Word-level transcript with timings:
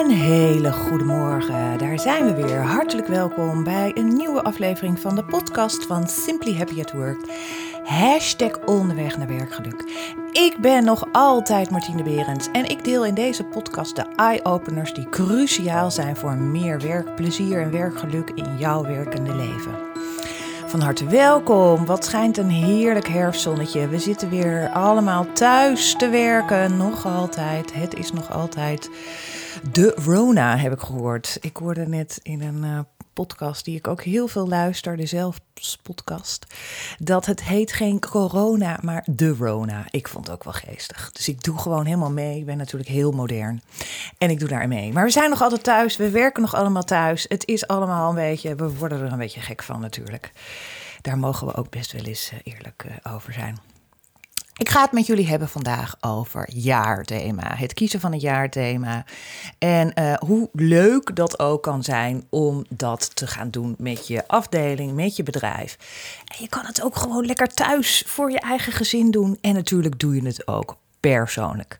Een 0.00 0.10
hele 0.10 0.72
goede 0.72 1.04
morgen. 1.04 1.78
Daar 1.78 1.98
zijn 1.98 2.24
we 2.24 2.42
weer. 2.42 2.62
Hartelijk 2.62 3.06
welkom 3.06 3.64
bij 3.64 3.92
een 3.94 4.16
nieuwe 4.16 4.42
aflevering 4.42 5.00
van 5.00 5.14
de 5.14 5.24
podcast 5.24 5.86
van 5.86 6.08
Simply 6.08 6.56
Happy 6.56 6.80
at 6.80 6.92
Work. 6.92 7.18
Hashtag 7.84 8.58
onderweg 8.64 9.18
naar 9.18 9.26
werkgeluk. 9.26 9.84
Ik 10.32 10.56
ben 10.60 10.84
nog 10.84 11.08
altijd 11.12 11.70
Martine 11.70 12.02
Berends 12.02 12.48
en 12.52 12.68
ik 12.70 12.84
deel 12.84 13.04
in 13.04 13.14
deze 13.14 13.44
podcast 13.44 13.96
de 13.96 14.04
eye-openers 14.16 14.94
die 14.94 15.08
cruciaal 15.08 15.90
zijn 15.90 16.16
voor 16.16 16.34
meer 16.34 16.80
werkplezier 16.80 17.62
en 17.62 17.70
werkgeluk 17.70 18.30
in 18.34 18.56
jouw 18.58 18.82
werkende 18.82 19.34
leven. 19.34 19.74
Van 20.66 20.80
harte 20.80 21.06
welkom. 21.06 21.86
Wat 21.86 22.04
schijnt 22.04 22.36
een 22.36 22.50
heerlijk 22.50 23.08
herfstzonnetje. 23.08 23.88
We 23.88 23.98
zitten 23.98 24.30
weer 24.30 24.70
allemaal 24.72 25.26
thuis 25.32 25.94
te 25.96 26.08
werken. 26.08 26.76
Nog 26.76 27.06
altijd. 27.06 27.74
Het 27.74 27.94
is 27.94 28.12
nog 28.12 28.32
altijd 28.32 28.90
de 29.72 29.92
Rona, 29.96 30.56
heb 30.56 30.72
ik 30.72 30.80
gehoord. 30.80 31.38
Ik 31.40 31.56
hoorde 31.56 31.86
net 31.86 32.20
in 32.22 32.42
een 32.42 32.64
uh, 32.64 32.78
podcast 33.12 33.64
die 33.64 33.76
ik 33.76 33.86
ook 33.86 34.02
heel 34.02 34.28
veel 34.28 34.48
luister, 34.48 34.96
de 34.96 35.32
podcast, 35.82 36.46
dat 36.98 37.26
het 37.26 37.42
heet 37.42 37.72
geen 37.72 38.00
corona, 38.00 38.78
maar 38.82 39.06
de 39.06 39.28
Rona. 39.28 39.86
Ik 39.90 40.08
vond 40.08 40.26
het 40.26 40.36
ook 40.36 40.44
wel 40.44 40.52
geestig. 40.52 41.12
Dus 41.12 41.28
ik 41.28 41.42
doe 41.42 41.58
gewoon 41.58 41.84
helemaal 41.84 42.10
mee. 42.10 42.38
Ik 42.38 42.46
ben 42.46 42.56
natuurlijk 42.56 42.90
heel 42.90 43.12
modern 43.12 43.62
en 44.18 44.30
ik 44.30 44.38
doe 44.38 44.48
daar 44.48 44.68
mee. 44.68 44.92
Maar 44.92 45.04
we 45.04 45.10
zijn 45.10 45.30
nog 45.30 45.42
altijd 45.42 45.62
thuis, 45.62 45.96
we 45.96 46.10
werken 46.10 46.42
nog 46.42 46.54
allemaal 46.54 46.84
thuis. 46.84 47.24
Het 47.28 47.46
is 47.46 47.66
allemaal 47.66 48.08
een 48.08 48.14
beetje, 48.14 48.54
we 48.54 48.74
worden 48.74 49.00
er 49.00 49.12
een 49.12 49.18
beetje 49.18 49.40
gek 49.40 49.62
van 49.62 49.80
natuurlijk. 49.80 50.32
Daar 51.00 51.18
mogen 51.18 51.46
we 51.46 51.54
ook 51.54 51.70
best 51.70 51.92
wel 51.92 52.04
eens 52.04 52.30
uh, 52.32 52.38
eerlijk 52.42 52.84
uh, 52.86 53.14
over 53.14 53.32
zijn. 53.32 53.71
Ik 54.56 54.68
ga 54.68 54.82
het 54.82 54.92
met 54.92 55.06
jullie 55.06 55.28
hebben 55.28 55.48
vandaag 55.48 55.96
over 56.00 56.50
jaarthema. 56.50 57.54
Het 57.56 57.74
kiezen 57.74 58.00
van 58.00 58.12
een 58.12 58.18
jaarthema. 58.18 59.04
En 59.58 59.92
uh, 59.94 60.14
hoe 60.14 60.48
leuk 60.52 61.16
dat 61.16 61.38
ook 61.38 61.62
kan 61.62 61.82
zijn 61.82 62.26
om 62.30 62.64
dat 62.68 63.16
te 63.16 63.26
gaan 63.26 63.50
doen 63.50 63.74
met 63.78 64.06
je 64.06 64.28
afdeling, 64.28 64.92
met 64.92 65.16
je 65.16 65.22
bedrijf. 65.22 65.76
En 66.24 66.36
je 66.38 66.48
kan 66.48 66.66
het 66.66 66.82
ook 66.82 66.96
gewoon 66.96 67.26
lekker 67.26 67.48
thuis 67.48 68.04
voor 68.06 68.30
je 68.30 68.40
eigen 68.40 68.72
gezin 68.72 69.10
doen. 69.10 69.38
En 69.40 69.54
natuurlijk 69.54 69.98
doe 69.98 70.14
je 70.14 70.26
het 70.26 70.48
ook 70.48 70.76
persoonlijk. 71.00 71.78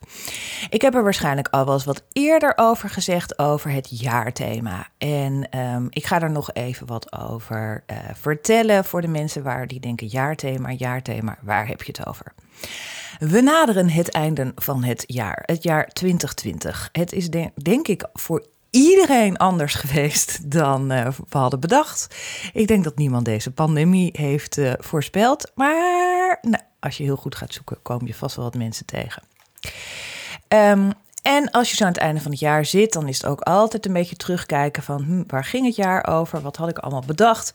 Ik 0.71 0.83
heb 0.83 0.95
er 0.95 1.03
waarschijnlijk 1.03 1.49
al 1.49 1.65
wel 1.65 1.75
eens 1.75 1.85
wat 1.85 2.03
eerder 2.13 2.53
over 2.57 2.91
gezegd 2.91 3.39
over 3.39 3.71
het 3.71 4.01
jaarthema. 4.01 4.89
En 4.99 5.59
um, 5.59 5.87
ik 5.91 6.07
ga 6.07 6.21
er 6.21 6.31
nog 6.31 6.53
even 6.53 6.87
wat 6.87 7.13
over 7.13 7.85
uh, 7.87 7.97
vertellen 8.15 8.85
voor 8.85 9.01
de 9.01 9.09
mensen 9.09 9.43
waar 9.43 9.67
die 9.67 9.81
denken 9.81 10.07
jaarthema, 10.07 10.71
jaarthema, 10.71 11.39
waar 11.43 11.67
heb 11.67 11.83
je 11.83 11.93
het 11.97 12.07
over? 12.07 12.33
We 13.19 13.41
naderen 13.41 13.91
het 13.91 14.11
einde 14.11 14.53
van 14.55 14.85
het 14.85 15.05
jaar, 15.07 15.43
het 15.47 15.63
jaar 15.63 15.89
2020. 15.89 16.89
Het 16.93 17.13
is 17.13 17.31
de, 17.31 17.51
denk 17.63 17.89
ik 17.89 18.09
voor 18.13 18.47
iedereen 18.71 19.37
anders 19.37 19.75
geweest 19.85 20.51
dan 20.51 20.93
uh, 20.93 21.09
we 21.29 21.39
hadden 21.39 21.61
bedacht. 21.61 22.17
Ik 22.53 22.67
denk 22.67 22.85
dat 22.85 22.97
niemand 22.97 23.25
deze 23.25 23.51
pandemie 23.51 24.11
heeft 24.13 24.57
uh, 24.57 24.73
voorspeld. 24.79 25.53
Maar 25.55 26.39
nou, 26.43 26.63
als 26.81 26.97
je 26.97 27.05
heel 27.05 27.17
goed 27.17 27.35
gaat 27.35 27.53
zoeken, 27.53 27.83
kom 27.83 28.07
je 28.07 28.15
vast 28.15 28.37
wel 28.37 28.45
wat 28.45 28.55
mensen 28.55 28.87
tegen. 28.87 29.23
Um, 30.49 30.93
en 31.23 31.51
als 31.51 31.71
je 31.71 31.77
zo 31.77 31.85
aan 31.85 31.93
het 31.93 32.01
einde 32.01 32.21
van 32.21 32.31
het 32.31 32.41
jaar 32.41 32.65
zit, 32.65 32.93
dan 32.93 33.09
is 33.09 33.17
het 33.17 33.27
ook 33.27 33.41
altijd 33.41 33.87
een 33.87 33.93
beetje 33.93 34.17
terugkijken 34.17 34.83
van 34.83 35.03
hm, 35.03 35.23
waar 35.27 35.45
ging 35.45 35.67
het 35.67 35.77
jaar 35.77 36.07
over? 36.07 36.41
Wat 36.41 36.57
had 36.57 36.69
ik 36.69 36.79
allemaal 36.79 37.03
bedacht? 37.07 37.53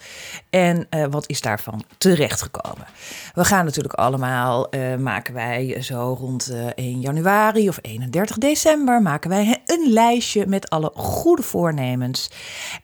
En 0.49 0.87
uh, 0.89 1.05
wat 1.09 1.29
is 1.29 1.41
daarvan 1.41 1.83
terechtgekomen? 1.97 2.87
We 3.33 3.45
gaan 3.45 3.65
natuurlijk 3.65 3.93
allemaal, 3.93 4.75
uh, 4.75 4.95
maken 4.95 5.33
wij 5.33 5.81
zo 5.81 6.15
rond 6.19 6.51
uh, 6.51 6.65
1 6.75 6.99
januari 6.99 7.69
of 7.69 7.79
31 7.81 8.37
december, 8.37 9.01
maken 9.01 9.29
wij 9.29 9.61
een 9.65 9.93
lijstje 9.93 10.47
met 10.47 10.69
alle 10.69 10.91
goede 10.95 11.43
voornemens. 11.43 12.31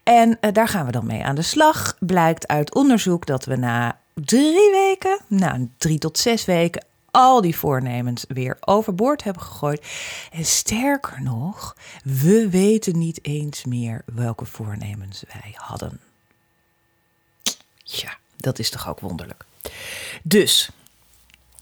En 0.03 0.37
daar 0.51 0.67
gaan 0.67 0.85
we 0.85 0.91
dan 0.91 1.05
mee 1.05 1.23
aan 1.23 1.35
de 1.35 1.41
slag. 1.41 1.95
Blijkt 1.99 2.47
uit 2.47 2.75
onderzoek 2.75 3.25
dat 3.25 3.45
we 3.45 3.55
na 3.55 3.97
drie 4.13 4.71
weken, 4.71 5.19
nou 5.27 5.69
drie 5.77 5.97
tot 5.97 6.17
zes 6.17 6.45
weken, 6.45 6.85
al 7.13 7.41
die 7.41 7.57
voornemens 7.57 8.25
weer 8.27 8.57
overboord 8.59 9.23
hebben 9.23 9.41
gegooid. 9.41 9.87
En 10.31 10.45
sterker 10.45 11.21
nog, 11.21 11.75
we 12.03 12.49
weten 12.49 12.97
niet 12.97 13.25
eens 13.25 13.65
meer 13.65 14.01
welke 14.05 14.45
voornemens 14.45 15.23
wij 15.33 15.55
hadden. 15.55 15.99
Ja, 17.83 18.17
dat 18.37 18.59
is 18.59 18.69
toch 18.69 18.89
ook 18.89 18.99
wonderlijk. 18.99 19.45
Dus 20.23 20.69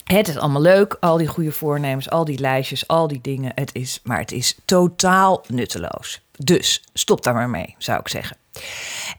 het 0.04 0.28
is 0.28 0.38
allemaal 0.38 0.62
leuk, 0.62 0.98
al 1.00 1.18
die 1.18 1.28
goede 1.28 1.52
voornemens, 1.52 2.10
al 2.10 2.26
die 2.26 2.40
lijstjes, 2.40 2.88
al 2.88 3.08
die 3.08 3.22
dingen. 3.22 3.52
Het 3.56 3.70
is, 3.74 4.00
maar 4.04 4.20
het 4.20 4.32
is 4.32 4.56
totaal 4.66 5.44
nutteloos. 5.48 6.22
Dus 6.32 6.84
stop 6.94 7.24
daar 7.24 7.34
maar 7.34 7.50
mee, 7.50 7.76
zou 7.78 8.00
ik 8.00 8.08
zeggen. 8.08 8.38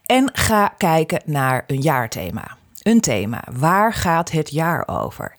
En 0.06 0.30
ga 0.32 0.68
kijken 0.68 1.22
naar 1.24 1.64
een 1.66 1.80
jaarthema. 1.80 2.56
Een 2.82 3.00
thema. 3.00 3.44
Waar 3.50 3.94
gaat 3.94 4.30
het 4.30 4.50
jaar 4.50 4.88
over? 4.88 5.36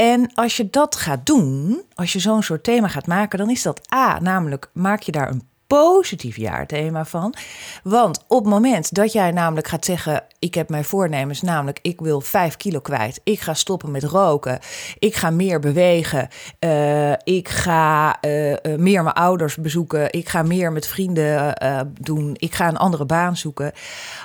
En 0.00 0.30
als 0.34 0.56
je 0.56 0.70
dat 0.70 0.96
gaat 0.96 1.26
doen, 1.26 1.82
als 1.94 2.12
je 2.12 2.18
zo'n 2.18 2.42
soort 2.42 2.64
thema 2.64 2.88
gaat 2.88 3.06
maken, 3.06 3.38
dan 3.38 3.50
is 3.50 3.62
dat 3.62 3.92
A, 3.94 4.18
namelijk 4.20 4.70
maak 4.72 5.02
je 5.02 5.12
daar 5.12 5.30
een 5.30 5.48
positief 5.66 6.36
jaarthema 6.36 7.04
van. 7.04 7.34
Want 7.82 8.24
op 8.28 8.38
het 8.38 8.52
moment 8.52 8.94
dat 8.94 9.12
jij 9.12 9.30
namelijk 9.30 9.68
gaat 9.68 9.84
zeggen: 9.84 10.24
Ik 10.38 10.54
heb 10.54 10.68
mijn 10.68 10.84
voornemens, 10.84 11.42
namelijk 11.42 11.78
ik 11.82 12.00
wil 12.00 12.20
5 12.20 12.56
kilo 12.56 12.80
kwijt, 12.80 13.20
ik 13.24 13.40
ga 13.40 13.54
stoppen 13.54 13.90
met 13.90 14.04
roken, 14.04 14.58
ik 14.98 15.14
ga 15.14 15.30
meer 15.30 15.60
bewegen, 15.60 16.28
uh, 16.60 17.12
ik 17.12 17.48
ga 17.48 18.16
uh, 18.20 18.56
meer 18.76 19.02
mijn 19.02 19.14
ouders 19.14 19.56
bezoeken, 19.56 20.12
ik 20.12 20.28
ga 20.28 20.42
meer 20.42 20.72
met 20.72 20.86
vrienden 20.86 21.54
doen, 22.00 22.34
ik 22.38 22.54
ga 22.54 22.68
een 22.68 22.76
andere 22.76 23.06
baan 23.06 23.36
zoeken. 23.36 23.72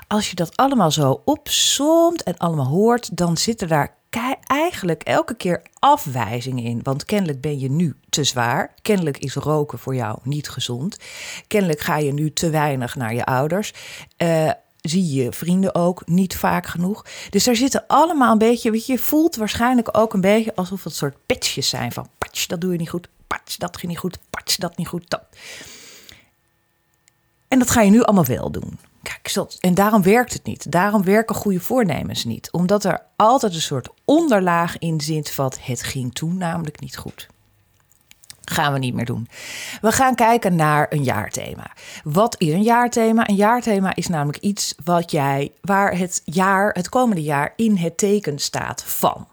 Als 0.07 0.29
je 0.29 0.35
dat 0.35 0.57
allemaal 0.57 0.91
zo 0.91 1.21
opzomt 1.25 2.23
en 2.23 2.37
allemaal 2.37 2.67
hoort, 2.67 3.17
dan 3.17 3.37
zitten 3.37 3.67
daar 3.67 4.01
eigenlijk 4.47 5.03
elke 5.03 5.35
keer 5.35 5.61
afwijzingen 5.79 6.63
in. 6.63 6.79
Want 6.83 7.05
kennelijk 7.05 7.41
ben 7.41 7.59
je 7.59 7.69
nu 7.69 7.95
te 8.09 8.23
zwaar. 8.23 8.73
Kennelijk 8.81 9.17
is 9.17 9.35
roken 9.35 9.79
voor 9.79 9.95
jou 9.95 10.19
niet 10.23 10.49
gezond. 10.49 10.97
Kennelijk 11.47 11.79
ga 11.79 11.97
je 11.97 12.13
nu 12.13 12.33
te 12.33 12.49
weinig 12.49 12.95
naar 12.95 13.13
je 13.13 13.25
ouders. 13.25 13.73
Uh, 14.17 14.51
zie 14.81 15.13
je 15.13 15.31
vrienden 15.31 15.75
ook 15.75 16.07
niet 16.07 16.35
vaak 16.35 16.67
genoeg. 16.67 17.05
Dus 17.29 17.43
daar 17.43 17.55
zitten 17.55 17.83
allemaal 17.87 18.31
een 18.31 18.37
beetje, 18.37 18.71
weet 18.71 18.85
je, 18.85 18.97
voelt 18.97 19.35
waarschijnlijk 19.35 19.97
ook 19.97 20.13
een 20.13 20.21
beetje 20.21 20.55
alsof 20.55 20.83
het 20.83 20.95
soort 20.95 21.15
petjes 21.25 21.69
zijn 21.69 21.91
van 21.91 22.07
patch, 22.17 22.45
dat 22.45 22.61
doe 22.61 22.71
je 22.71 22.77
niet 22.77 22.89
goed, 22.89 23.07
patch, 23.27 23.57
dat 23.57 23.77
ging 23.77 23.91
niet 23.91 24.01
goed, 24.01 24.17
patch, 24.29 24.55
dat 24.55 24.77
niet 24.77 24.87
goed. 24.87 25.17
En 27.47 27.59
dat 27.59 27.69
ga 27.69 27.81
je 27.81 27.91
nu 27.91 28.01
allemaal 28.03 28.25
wel 28.25 28.51
doen. 28.51 28.79
Kijk, 29.03 29.45
en 29.59 29.73
daarom 29.73 30.03
werkt 30.03 30.33
het 30.33 30.43
niet. 30.43 30.71
Daarom 30.71 31.03
werken 31.03 31.35
goede 31.35 31.59
voornemens 31.59 32.23
niet. 32.23 32.51
Omdat 32.51 32.83
er 32.83 33.01
altijd 33.15 33.53
een 33.53 33.61
soort 33.61 33.89
onderlaag 34.05 34.77
in 34.77 35.01
zit 35.01 35.35
wat 35.35 35.59
het 35.61 35.83
ging 35.83 36.13
toen 36.13 36.37
namelijk 36.37 36.79
niet 36.79 36.97
goed. 36.97 37.27
Gaan 38.43 38.73
we 38.73 38.79
niet 38.79 38.93
meer 38.93 39.05
doen. 39.05 39.27
We 39.81 39.91
gaan 39.91 40.15
kijken 40.15 40.55
naar 40.55 40.85
een 40.89 41.03
jaarthema. 41.03 41.71
Wat 42.03 42.35
is 42.37 42.53
een 42.53 42.63
jaarthema? 42.63 43.29
Een 43.29 43.35
jaarthema 43.35 43.95
is 43.95 44.07
namelijk 44.07 44.37
iets 44.37 44.75
wat 44.83 45.11
jij, 45.11 45.51
waar 45.61 45.97
het 45.97 46.21
jaar, 46.25 46.73
het 46.73 46.89
komende 46.89 47.23
jaar 47.23 47.53
in 47.55 47.77
het 47.77 47.97
teken 47.97 48.39
staat 48.39 48.83
van. 48.83 49.27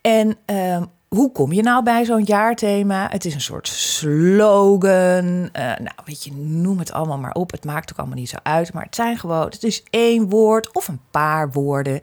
En 0.00 0.36
uh, 0.46 0.82
hoe 1.16 1.32
kom 1.32 1.52
je 1.52 1.62
nou 1.62 1.82
bij 1.82 2.04
zo'n 2.04 2.24
jaarthema? 2.24 3.08
Het 3.10 3.24
is 3.24 3.34
een 3.34 3.40
soort 3.40 3.68
slogan. 3.68 5.24
Uh, 5.24 5.50
nou, 5.52 5.94
weet 6.04 6.24
je, 6.24 6.32
noem 6.32 6.78
het 6.78 6.92
allemaal 6.92 7.18
maar 7.18 7.34
op. 7.34 7.50
Het 7.50 7.64
maakt 7.64 7.92
ook 7.92 7.98
allemaal 7.98 8.16
niet 8.16 8.28
zo 8.28 8.36
uit. 8.42 8.72
Maar 8.72 8.84
het 8.84 8.94
zijn 8.94 9.18
gewoon, 9.18 9.44
het 9.44 9.64
is 9.64 9.82
één 9.90 10.28
woord 10.28 10.74
of 10.74 10.88
een 10.88 11.00
paar 11.10 11.50
woorden. 11.50 12.00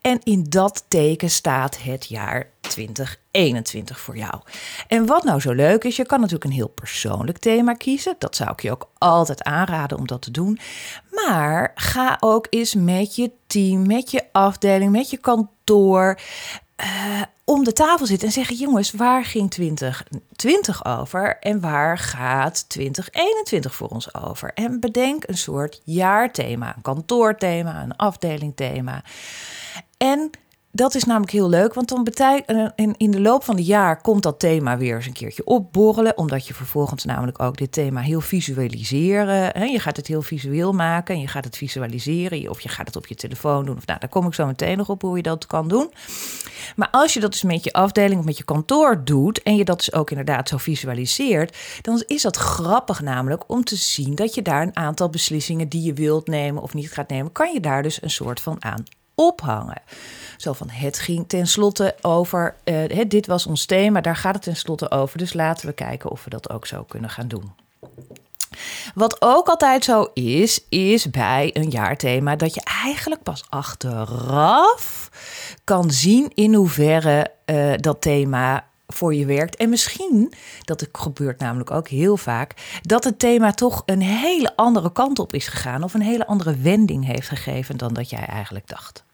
En 0.00 0.18
in 0.22 0.44
dat 0.48 0.84
teken 0.88 1.30
staat 1.30 1.82
het 1.82 2.06
jaar 2.06 2.48
2021 2.60 4.00
voor 4.00 4.16
jou. 4.16 4.34
En 4.88 5.06
wat 5.06 5.24
nou 5.24 5.40
zo 5.40 5.52
leuk 5.52 5.84
is, 5.84 5.96
je 5.96 6.06
kan 6.06 6.20
natuurlijk 6.20 6.44
een 6.44 6.56
heel 6.56 6.68
persoonlijk 6.68 7.38
thema 7.38 7.72
kiezen. 7.72 8.14
Dat 8.18 8.36
zou 8.36 8.50
ik 8.50 8.60
je 8.60 8.70
ook 8.70 8.90
altijd 8.98 9.42
aanraden 9.42 9.98
om 9.98 10.06
dat 10.06 10.22
te 10.22 10.30
doen. 10.30 10.58
Maar 11.10 11.72
ga 11.74 12.16
ook 12.20 12.46
eens 12.50 12.74
met 12.74 13.16
je 13.16 13.30
team, 13.46 13.86
met 13.86 14.10
je 14.10 14.24
afdeling, 14.32 14.92
met 14.92 15.10
je 15.10 15.16
kantoor. 15.16 16.18
Uh, 16.84 17.22
om 17.44 17.64
de 17.64 17.72
tafel 17.72 18.06
zitten 18.06 18.28
en 18.28 18.34
zeggen: 18.34 18.56
jongens, 18.56 18.90
waar 18.90 19.24
ging 19.24 19.50
2020 19.50 20.84
over 20.84 21.38
en 21.38 21.60
waar 21.60 21.98
gaat 21.98 22.68
2021 22.68 23.74
voor 23.74 23.88
ons 23.88 24.14
over? 24.14 24.50
En 24.54 24.80
bedenk 24.80 25.24
een 25.26 25.36
soort 25.36 25.80
jaarthema, 25.84 26.76
een 26.76 26.82
kantoorthema, 26.82 27.82
een 27.82 27.96
afdelingthema. 27.96 29.02
En 29.96 30.30
dat 30.74 30.94
is 30.94 31.04
namelijk 31.04 31.32
heel 31.32 31.48
leuk, 31.48 31.74
want 31.74 31.88
dan 31.88 32.04
betekent 32.04 32.72
in, 32.74 32.94
in 32.96 33.10
de 33.10 33.20
loop 33.20 33.44
van 33.44 33.56
het 33.56 33.66
jaar 33.66 34.00
komt 34.00 34.22
dat 34.22 34.38
thema 34.38 34.76
weer 34.76 34.96
eens 34.96 35.06
een 35.06 35.12
keertje 35.12 35.44
opborrelen, 35.44 36.18
omdat 36.18 36.46
je 36.46 36.54
vervolgens 36.54 37.04
namelijk 37.04 37.42
ook 37.42 37.56
dit 37.56 37.72
thema 37.72 38.00
heel 38.00 38.20
visualiseren. 38.20 39.50
Hè? 39.58 39.64
Je 39.64 39.78
gaat 39.78 39.96
het 39.96 40.06
heel 40.06 40.22
visueel 40.22 40.72
maken 40.72 41.14
en 41.14 41.20
je 41.20 41.26
gaat 41.26 41.44
het 41.44 41.56
visualiseren, 41.56 42.50
of 42.50 42.60
je 42.60 42.68
gaat 42.68 42.86
het 42.86 42.96
op 42.96 43.06
je 43.06 43.14
telefoon 43.14 43.64
doen. 43.64 43.76
Of 43.76 43.86
nou, 43.86 43.98
daar 44.00 44.08
kom 44.08 44.26
ik 44.26 44.34
zo 44.34 44.46
meteen 44.46 44.76
nog 44.76 44.88
op 44.88 45.02
hoe 45.02 45.16
je 45.16 45.22
dat 45.22 45.46
kan 45.46 45.68
doen. 45.68 45.92
Maar 46.76 46.88
als 46.90 47.14
je 47.14 47.20
dat 47.20 47.32
dus 47.32 47.42
met 47.42 47.64
je 47.64 47.72
afdeling 47.72 48.20
of 48.20 48.26
met 48.26 48.38
je 48.38 48.44
kantoor 48.44 49.04
doet 49.04 49.42
en 49.42 49.56
je 49.56 49.64
dat 49.64 49.78
dus 49.78 49.92
ook 49.92 50.10
inderdaad 50.10 50.48
zo 50.48 50.56
visualiseert, 50.56 51.56
dan 51.82 52.02
is 52.06 52.22
dat 52.22 52.36
grappig 52.36 53.00
namelijk 53.00 53.44
om 53.46 53.64
te 53.64 53.76
zien 53.76 54.14
dat 54.14 54.34
je 54.34 54.42
daar 54.42 54.62
een 54.62 54.76
aantal 54.76 55.10
beslissingen 55.10 55.68
die 55.68 55.82
je 55.82 55.92
wilt 55.92 56.26
nemen 56.26 56.62
of 56.62 56.74
niet 56.74 56.92
gaat 56.92 57.08
nemen, 57.08 57.32
kan 57.32 57.52
je 57.52 57.60
daar 57.60 57.82
dus 57.82 58.02
een 58.02 58.10
soort 58.10 58.40
van 58.40 58.64
aan 58.64 58.84
ophangen. 59.14 59.82
Zo 60.36 60.52
van, 60.52 60.68
het 60.70 60.98
ging 60.98 61.28
tenslotte 61.28 61.94
over, 62.00 62.54
uh, 62.64 63.00
dit 63.08 63.26
was 63.26 63.46
ons 63.46 63.66
thema, 63.66 64.00
daar 64.00 64.16
gaat 64.16 64.34
het 64.34 64.42
tenslotte 64.42 64.90
over. 64.90 65.18
Dus 65.18 65.32
laten 65.32 65.66
we 65.66 65.72
kijken 65.72 66.10
of 66.10 66.24
we 66.24 66.30
dat 66.30 66.50
ook 66.50 66.66
zo 66.66 66.82
kunnen 66.82 67.10
gaan 67.10 67.28
doen. 67.28 67.52
Wat 68.94 69.16
ook 69.22 69.48
altijd 69.48 69.84
zo 69.84 70.10
is, 70.14 70.64
is 70.68 71.10
bij 71.10 71.50
een 71.52 71.70
jaarthema 71.70 72.36
dat 72.36 72.54
je 72.54 72.62
eigenlijk 72.84 73.22
pas 73.22 73.44
achteraf 73.48 75.10
kan 75.64 75.90
zien 75.90 76.30
in 76.34 76.54
hoeverre 76.54 77.30
uh, 77.46 77.72
dat 77.76 78.00
thema 78.00 78.64
voor 78.92 79.14
je 79.14 79.26
werkt. 79.26 79.56
En 79.56 79.68
misschien, 79.68 80.32
dat 80.64 80.88
gebeurt 80.92 81.38
namelijk 81.38 81.70
ook 81.70 81.88
heel 81.88 82.16
vaak, 82.16 82.54
dat 82.82 83.04
het 83.04 83.18
thema 83.18 83.52
toch 83.52 83.82
een 83.86 84.02
hele 84.02 84.56
andere 84.56 84.92
kant 84.92 85.18
op 85.18 85.32
is 85.32 85.48
gegaan 85.48 85.82
of 85.82 85.94
een 85.94 86.02
hele 86.02 86.26
andere 86.26 86.56
wending 86.56 87.06
heeft 87.06 87.28
gegeven 87.28 87.76
dan 87.76 87.94
dat 87.94 88.10
jij 88.10 88.26
eigenlijk 88.26 88.68
dacht. 88.68 89.04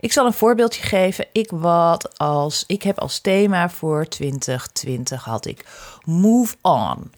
Ik 0.00 0.12
zal 0.12 0.26
een 0.26 0.32
voorbeeldje 0.32 0.82
geven. 0.82 1.26
Ik, 1.32 1.50
wat 1.50 2.18
als, 2.18 2.64
ik 2.66 2.82
heb 2.82 2.98
als 2.98 3.20
thema 3.20 3.70
voor 3.70 4.08
2020 4.08 5.24
had 5.24 5.46
ik 5.46 5.66
move 6.04 6.54
on. 6.62 7.12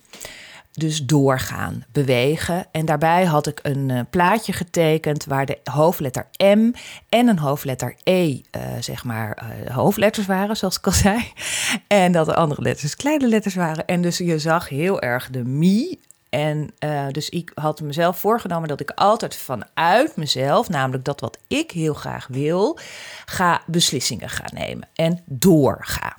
Dus 0.76 1.04
doorgaan, 1.04 1.84
bewegen. 1.92 2.66
En 2.70 2.84
daarbij 2.84 3.24
had 3.24 3.46
ik 3.46 3.60
een 3.62 3.88
uh, 3.88 4.00
plaatje 4.10 4.52
getekend 4.52 5.24
waar 5.24 5.46
de 5.46 5.58
hoofdletter 5.64 6.26
M 6.38 6.72
en 7.08 7.28
een 7.28 7.38
hoofdletter 7.38 7.94
E, 8.02 8.28
uh, 8.28 8.40
zeg 8.80 9.04
maar, 9.04 9.42
uh, 9.66 9.74
hoofdletters 9.74 10.26
waren, 10.26 10.56
zoals 10.56 10.78
ik 10.78 10.86
al 10.86 10.92
zei. 10.92 11.32
En 11.86 12.12
dat 12.12 12.26
de 12.26 12.34
andere 12.34 12.62
letters 12.62 12.96
kleine 12.96 13.28
letters 13.28 13.54
waren. 13.54 13.86
En 13.86 14.02
dus 14.02 14.18
je 14.18 14.38
zag 14.38 14.68
heel 14.68 15.00
erg 15.00 15.30
de 15.30 15.44
me 15.44 15.98
en 16.30 16.70
dus 17.12 17.28
ik 17.28 17.52
had 17.54 17.80
mezelf 17.80 18.18
voorgenomen 18.18 18.68
dat 18.68 18.80
ik 18.80 18.90
altijd 18.90 19.36
vanuit 19.36 20.16
mezelf, 20.16 20.68
namelijk 20.68 21.04
dat 21.04 21.20
wat 21.20 21.38
ik 21.46 21.70
heel 21.70 21.94
graag 21.94 22.26
wil, 22.26 22.78
ga 23.26 23.62
beslissingen 23.66 24.28
gaan 24.28 24.54
nemen 24.54 24.88
en 24.94 25.22
doorga. 25.24 26.16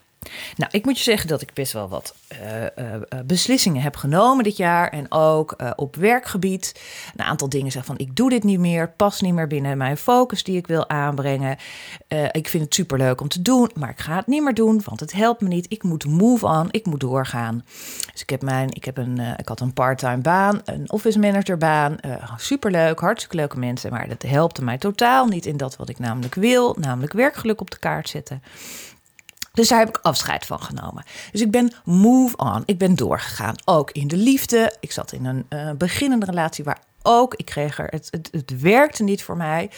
Nou, 0.56 0.72
ik 0.72 0.86
moet 0.86 0.98
je 0.98 1.04
zeggen 1.04 1.28
dat 1.28 1.42
ik 1.42 1.54
best 1.54 1.74
wel 1.74 1.88
wat 1.88 2.16
uh, 2.32 2.62
uh, 2.62 3.20
beslissingen 3.26 3.82
heb 3.82 3.96
genomen 3.96 4.44
dit 4.44 4.58
jaar. 4.58 4.90
En 4.90 5.12
ook 5.12 5.56
op 5.76 5.96
werkgebied. 5.96 6.82
Een 7.16 7.26
aantal 7.26 7.50
dingen 7.50 7.72
zeggen 7.72 7.96
van 7.96 8.06
ik 8.08 8.16
doe 8.16 8.30
dit 8.30 8.44
niet 8.44 8.60
meer. 8.60 8.90
Past 8.90 9.22
niet 9.22 9.34
meer 9.34 9.48
binnen 9.48 9.78
mijn 9.78 9.98
focus 9.98 10.44
die 10.44 10.58
ik 10.58 10.68
wil 10.68 10.90
aanbrengen. 10.90 11.58
ik 12.32 12.48
vind 12.48 12.64
het 12.64 12.74
superleuk 12.74 13.22
om 13.22 13.28
te 13.28 13.42
doen. 13.42 13.72
Maar 13.76 13.90
ik 13.90 14.00
ga 14.00 14.16
het 14.16 14.28
niet 14.28 14.44
meer 14.44 14.54
doen, 14.54 14.82
want 14.86 15.00
het 15.00 15.14
helpt 15.14 15.42
me 15.42 15.48
niet. 15.48 15.66
Ik 15.70 15.84
moet 15.84 16.06
move 16.06 16.46
on. 16.46 16.68
Ik 16.72 16.86
moet 16.86 17.00
doorgaan. 17.00 17.66
Dus 18.12 18.22
ik 18.22 18.30
heb, 18.30 18.42
mijn, 18.42 18.70
ik 18.74 18.86
heb 18.86 18.98
een, 18.98 19.20
ik 19.38 19.48
had 19.48 19.60
een 19.60 19.74
parttime 19.74 20.18
baan. 20.18 20.62
Een 20.66 20.92
office 20.92 21.20
manager 21.20 21.58
baan. 21.58 21.96
superleuk, 22.38 23.00
hartstikke 23.00 23.36
leuke 23.36 23.60
mensen. 23.60 23.92
Maar 23.92 24.08
dat 24.08 24.22
helpte 24.22 24.64
mij 24.64 24.78
totaal 24.78 25.26
niet 25.26 25.46
in 25.46 25.58
dat 25.58 25.76
wat 25.76 25.90
ik 25.90 26.00
namelijk 26.00 26.36
wil. 26.36 26.76
Namelijk 26.80 27.14
werkgeluk 27.14 27.62
op 27.62 27.72
de 27.72 27.80
kaart 27.80 28.10
zetten. 28.10 28.42
Dus 29.58 29.68
daar 29.68 29.80
heb 29.80 29.90
ik 29.90 30.00
afscheid 30.02 30.46
van 30.46 30.60
genomen. 30.60 31.04
Dus 31.32 31.42
ik 31.42 31.52
ben 31.52 31.74
move 31.84 32.38
on. 32.38 32.64
Ik 32.66 32.78
ben 32.78 32.96
doorgegaan. 32.96 33.56
Ook 33.66 33.92
in 33.92 34.08
de 34.08 34.18
liefde. 34.18 34.76
Ik 34.80 34.92
zat 34.92 35.12
in 35.12 35.26
een 35.26 35.46
uh, 35.50 35.72
beginnende 35.72 36.26
relatie 36.26 36.64
waar 36.64 36.80
ook, 37.02 37.34
ik 37.36 37.46
kreeg 37.46 37.80
er, 37.80 37.88
het, 37.90 38.08
het, 38.12 38.30
het 38.32 38.62
werkte 38.62 39.04
niet 39.04 39.24
voor 39.24 39.38
mij. 39.38 39.70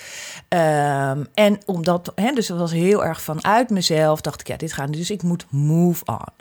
Um, 0.49 1.27
en 1.33 1.59
omdat, 1.65 2.11
hè, 2.15 2.31
dus 2.31 2.47
het 2.47 2.57
was 2.57 2.71
heel 2.71 3.05
erg 3.05 3.21
vanuit 3.21 3.69
mezelf, 3.69 4.21
dacht 4.21 4.41
ik, 4.41 4.47
ja, 4.47 4.57
dit 4.57 4.73
gaat 4.73 4.93
dus 4.93 5.11
ik 5.11 5.23
moet 5.23 5.45
move 5.49 6.05
on. 6.05 6.33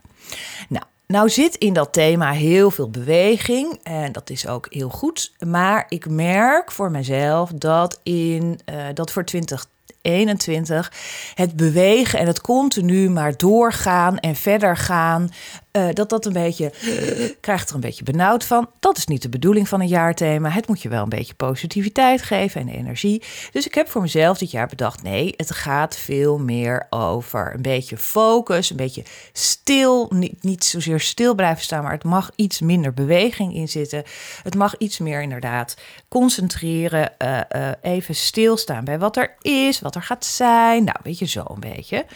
Nou, 0.69 0.85
nou 1.07 1.31
zit 1.31 1.55
in 1.55 1.73
dat 1.73 1.93
thema 1.93 2.33
heel 2.33 2.71
veel 2.71 2.91
beweging 2.91 3.81
en 3.83 4.13
dat 4.13 4.31
is 4.31 4.47
ook 4.47 4.67
heel 4.71 4.91
goed. 4.91 5.33
Maar 5.47 5.87
ik 5.89 6.09
merk 6.09 6.73
voor 6.73 6.91
mezelf 6.91 7.51
dat 7.55 8.01
in 8.03 8.61
uh, 8.71 8.85
dat 8.95 9.13
voor 9.13 9.25
20 9.25 9.67
21 10.09 10.93
het 11.35 11.57
bewegen 11.57 12.19
en 12.19 12.27
het 12.27 12.41
continu 12.41 13.11
maar 13.11 13.37
doorgaan 13.37 14.19
en 14.19 14.35
verder 14.35 14.77
gaan 14.77 15.31
uh, 15.73 15.89
dat 15.93 16.09
dat 16.09 16.27
een 16.27 16.33
beetje, 16.33 16.73
uh, 16.85 17.31
krijgt 17.41 17.69
er 17.69 17.75
een 17.75 17.81
beetje 17.81 18.05
benauwd 18.05 18.45
van. 18.45 18.71
Dat 18.81 18.97
is 18.97 19.07
niet 19.07 19.23
de 19.23 19.29
bedoeling 19.29 19.69
van 19.69 19.81
een 19.81 19.89
jaarthema. 19.89 20.49
Het 20.49 20.69
moet 20.69 20.83
je 20.83 20.89
wel 20.89 21.03
een 21.03 21.09
beetje 21.09 21.35
positiviteit 21.35 22.23
geven 22.23 22.61
en 22.61 22.69
energie. 22.69 23.23
Dus 23.53 23.67
ik 23.67 23.75
heb 23.75 23.89
voor 23.89 24.03
mezelf 24.03 24.39
dit 24.39 24.51
jaar 24.51 24.67
bedacht, 24.67 25.03
nee, 25.03 25.35
het 25.37 25.51
gaat 25.51 25.97
veel 25.97 26.39
meer 26.39 26.87
over 26.91 27.55
een 27.55 27.63
beetje 27.63 27.97
focus, 27.97 28.71
een 28.71 28.77
beetje 28.77 29.05
stil, 29.33 30.11
niet, 30.15 30.43
niet 30.43 30.65
zozeer 30.65 31.01
stil 31.01 31.35
blijven 31.35 31.63
staan, 31.63 31.83
maar 31.83 31.93
het 31.93 32.05
mag 32.05 32.31
iets 32.37 32.61
minder 32.61 32.95
beweging 32.95 33.55
in 33.55 33.69
zitten. 33.69 34.03
Het 34.43 34.55
mag 34.55 34.77
iets 34.79 34.99
meer 34.99 35.23
inderdaad 35.23 35.77
concentreren, 36.09 37.13
uh, 37.19 37.71
even 37.81 38.15
stilstaan 38.15 38.85
bij 38.85 38.99
wat 38.99 39.17
er 39.17 39.35
is, 39.41 39.81
wat 39.81 39.95
er 39.95 40.03
gaat 40.03 40.25
zijn. 40.25 40.85
Nou, 40.85 40.97
weet 41.03 41.19
je, 41.19 41.27
zo 41.27 41.45
een 41.49 41.61
beetje. 41.61 42.07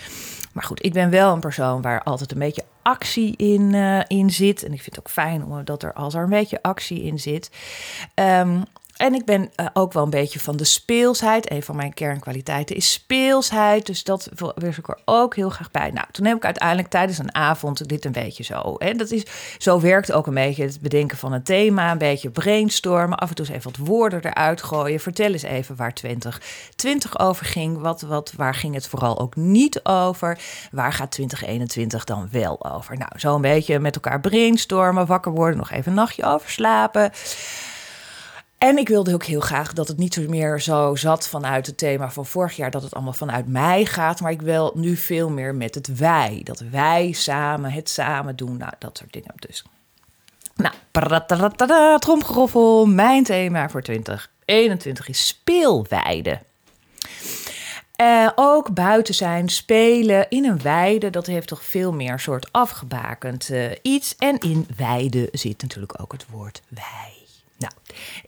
Maar 0.53 0.65
goed, 0.65 0.85
ik 0.85 0.93
ben 0.93 1.11
wel 1.11 1.33
een 1.33 1.41
persoon 1.41 1.83
waar 1.83 2.03
altijd 2.03 2.33
een 2.33 2.39
beetje 2.39 2.65
actie 2.83 3.37
in, 3.37 3.73
uh, 3.73 4.01
in 4.07 4.31
zit. 4.31 4.63
En 4.63 4.73
ik 4.73 4.83
vind 4.83 4.97
het 4.97 4.99
ook 4.99 5.11
fijn 5.11 5.45
omdat 5.45 5.83
er 5.83 5.93
als 5.93 6.15
er 6.15 6.23
een 6.23 6.29
beetje 6.29 6.63
actie 6.63 7.03
in 7.03 7.19
zit. 7.19 7.51
Um, 8.15 8.65
en 9.03 9.15
ik 9.15 9.25
ben 9.25 9.51
uh, 9.57 9.67
ook 9.73 9.93
wel 9.93 10.03
een 10.03 10.11
beetje 10.11 10.41
van 10.41 10.57
de 10.57 10.65
speelsheid. 10.65 11.51
Een 11.51 11.63
van 11.63 11.77
mijn 11.77 11.95
kernkwaliteiten 11.95 12.77
is 12.77 12.93
speelsheid. 12.93 13.87
Dus 13.87 14.05
dat 14.05 14.29
wil 14.35 14.53
ik 14.57 14.89
er 14.89 14.99
ook 15.05 15.37
heel 15.37 15.51
graag 15.51 15.71
bij. 15.71 15.91
Nou, 15.91 16.07
toen 16.11 16.27
heb 16.27 16.37
ik 16.37 16.45
uiteindelijk 16.45 16.89
tijdens 16.89 17.19
een 17.19 17.35
avond 17.35 17.89
dit 17.89 18.05
een 18.05 18.13
beetje 18.13 18.43
zo. 18.43 18.75
Hè. 18.79 18.93
Dat 18.93 19.11
is, 19.11 19.25
zo 19.59 19.81
werkt 19.81 20.13
ook 20.13 20.27
een 20.27 20.35
beetje 20.35 20.65
het 20.65 20.81
bedenken 20.81 21.19
van 21.19 21.33
een 21.33 21.43
thema. 21.43 21.91
Een 21.91 21.99
beetje 21.99 22.31
brainstormen. 22.31 23.19
Af 23.19 23.29
en 23.29 23.35
toe 23.35 23.47
eens 23.47 23.55
even 23.55 23.71
wat 23.71 23.87
woorden 23.87 24.25
eruit 24.25 24.63
gooien. 24.63 25.01
Vertel 25.01 25.33
eens 25.33 25.43
even 25.43 25.77
waar 25.77 25.95
2020 25.95 27.19
over 27.19 27.47
ging. 27.47 27.79
Wat, 27.79 28.01
wat, 28.01 28.33
waar 28.37 28.55
ging 28.55 28.75
het 28.75 28.87
vooral 28.87 29.19
ook 29.19 29.37
niet 29.37 29.85
over? 29.85 30.39
Waar 30.71 30.93
gaat 30.93 31.11
2021 31.11 32.05
dan 32.05 32.29
wel 32.31 32.73
over? 32.73 32.99
Nou, 32.99 33.11
zo 33.17 33.35
een 33.35 33.41
beetje 33.41 33.79
met 33.79 33.95
elkaar 33.95 34.21
brainstormen. 34.21 35.07
Wakker 35.07 35.33
worden. 35.33 35.59
Nog 35.59 35.71
even 35.71 35.91
een 35.91 35.99
nachtje 35.99 36.25
overslapen. 36.25 37.13
En 38.63 38.79
ik 38.79 38.89
wilde 38.89 39.15
ook 39.15 39.25
heel 39.25 39.41
graag 39.41 39.73
dat 39.73 39.89
het 39.89 39.99
niet 39.99 40.29
meer 40.29 40.61
zo 40.61 40.95
zat 40.95 41.29
vanuit 41.29 41.67
het 41.67 41.79
thema 41.79 42.11
van 42.11 42.27
vorig 42.27 42.57
jaar, 42.57 42.71
dat 42.71 42.83
het 42.83 42.95
allemaal 42.95 43.13
vanuit 43.13 43.49
mij 43.49 43.85
gaat. 43.85 44.21
Maar 44.21 44.31
ik 44.31 44.43
wil 44.43 44.73
nu 44.75 44.97
veel 44.97 45.31
meer 45.31 45.55
met 45.55 45.75
het 45.75 45.99
wij. 45.99 46.41
Dat 46.45 46.63
wij 46.71 47.13
samen 47.13 47.73
het 47.73 47.89
samen 47.89 48.37
doen. 48.37 48.57
Nou, 48.57 48.73
dat 48.79 48.99
soort 48.99 49.13
dingen 49.13 49.35
dus. 49.37 49.65
Nou, 50.55 50.75
tromgeroffel. 51.99 52.87
Mijn 52.87 53.25
thema 53.25 53.69
voor 53.69 53.83
2021 53.83 55.09
is 55.09 55.27
speelweide. 55.27 56.41
Uh, 57.97 58.31
ook 58.35 58.75
buiten 58.75 59.15
zijn, 59.15 59.49
spelen 59.49 60.27
in 60.29 60.45
een 60.45 60.63
weide, 60.63 61.11
dat 61.11 61.27
heeft 61.27 61.49
toch 61.49 61.65
veel 61.65 61.93
meer 61.93 62.19
soort 62.19 62.53
afgebakend 62.53 63.49
uh, 63.49 63.71
iets. 63.83 64.17
En 64.17 64.39
in 64.39 64.67
weide 64.77 65.29
zit 65.33 65.63
natuurlijk 65.63 66.01
ook 66.01 66.13
het 66.13 66.27
woord 66.31 66.63
wij. 66.69 67.22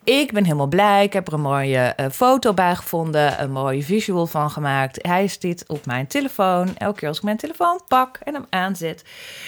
Ik 0.05 0.33
ben 0.33 0.45
helemaal 0.45 0.67
blij. 0.67 1.05
Ik 1.05 1.13
heb 1.13 1.27
er 1.27 1.33
een 1.33 1.41
mooie 1.41 1.95
uh, 2.01 2.07
foto 2.11 2.55
bij 2.55 2.77
gevonden, 2.77 3.43
een 3.43 3.53
mooie 3.53 3.83
visual 3.83 4.27
van 4.27 4.51
gemaakt. 4.51 4.99
Hij 5.07 5.29
zit 5.29 5.65
op 5.67 5.87
mijn 5.87 6.07
telefoon. 6.07 6.77
Elke 6.77 6.99
keer 6.99 7.09
als 7.09 7.17
ik 7.17 7.23
mijn 7.23 7.37
telefoon 7.37 7.81
pak 7.89 8.19
en 8.25 8.35
hem 8.35 8.47
aanzet, 8.51 9.05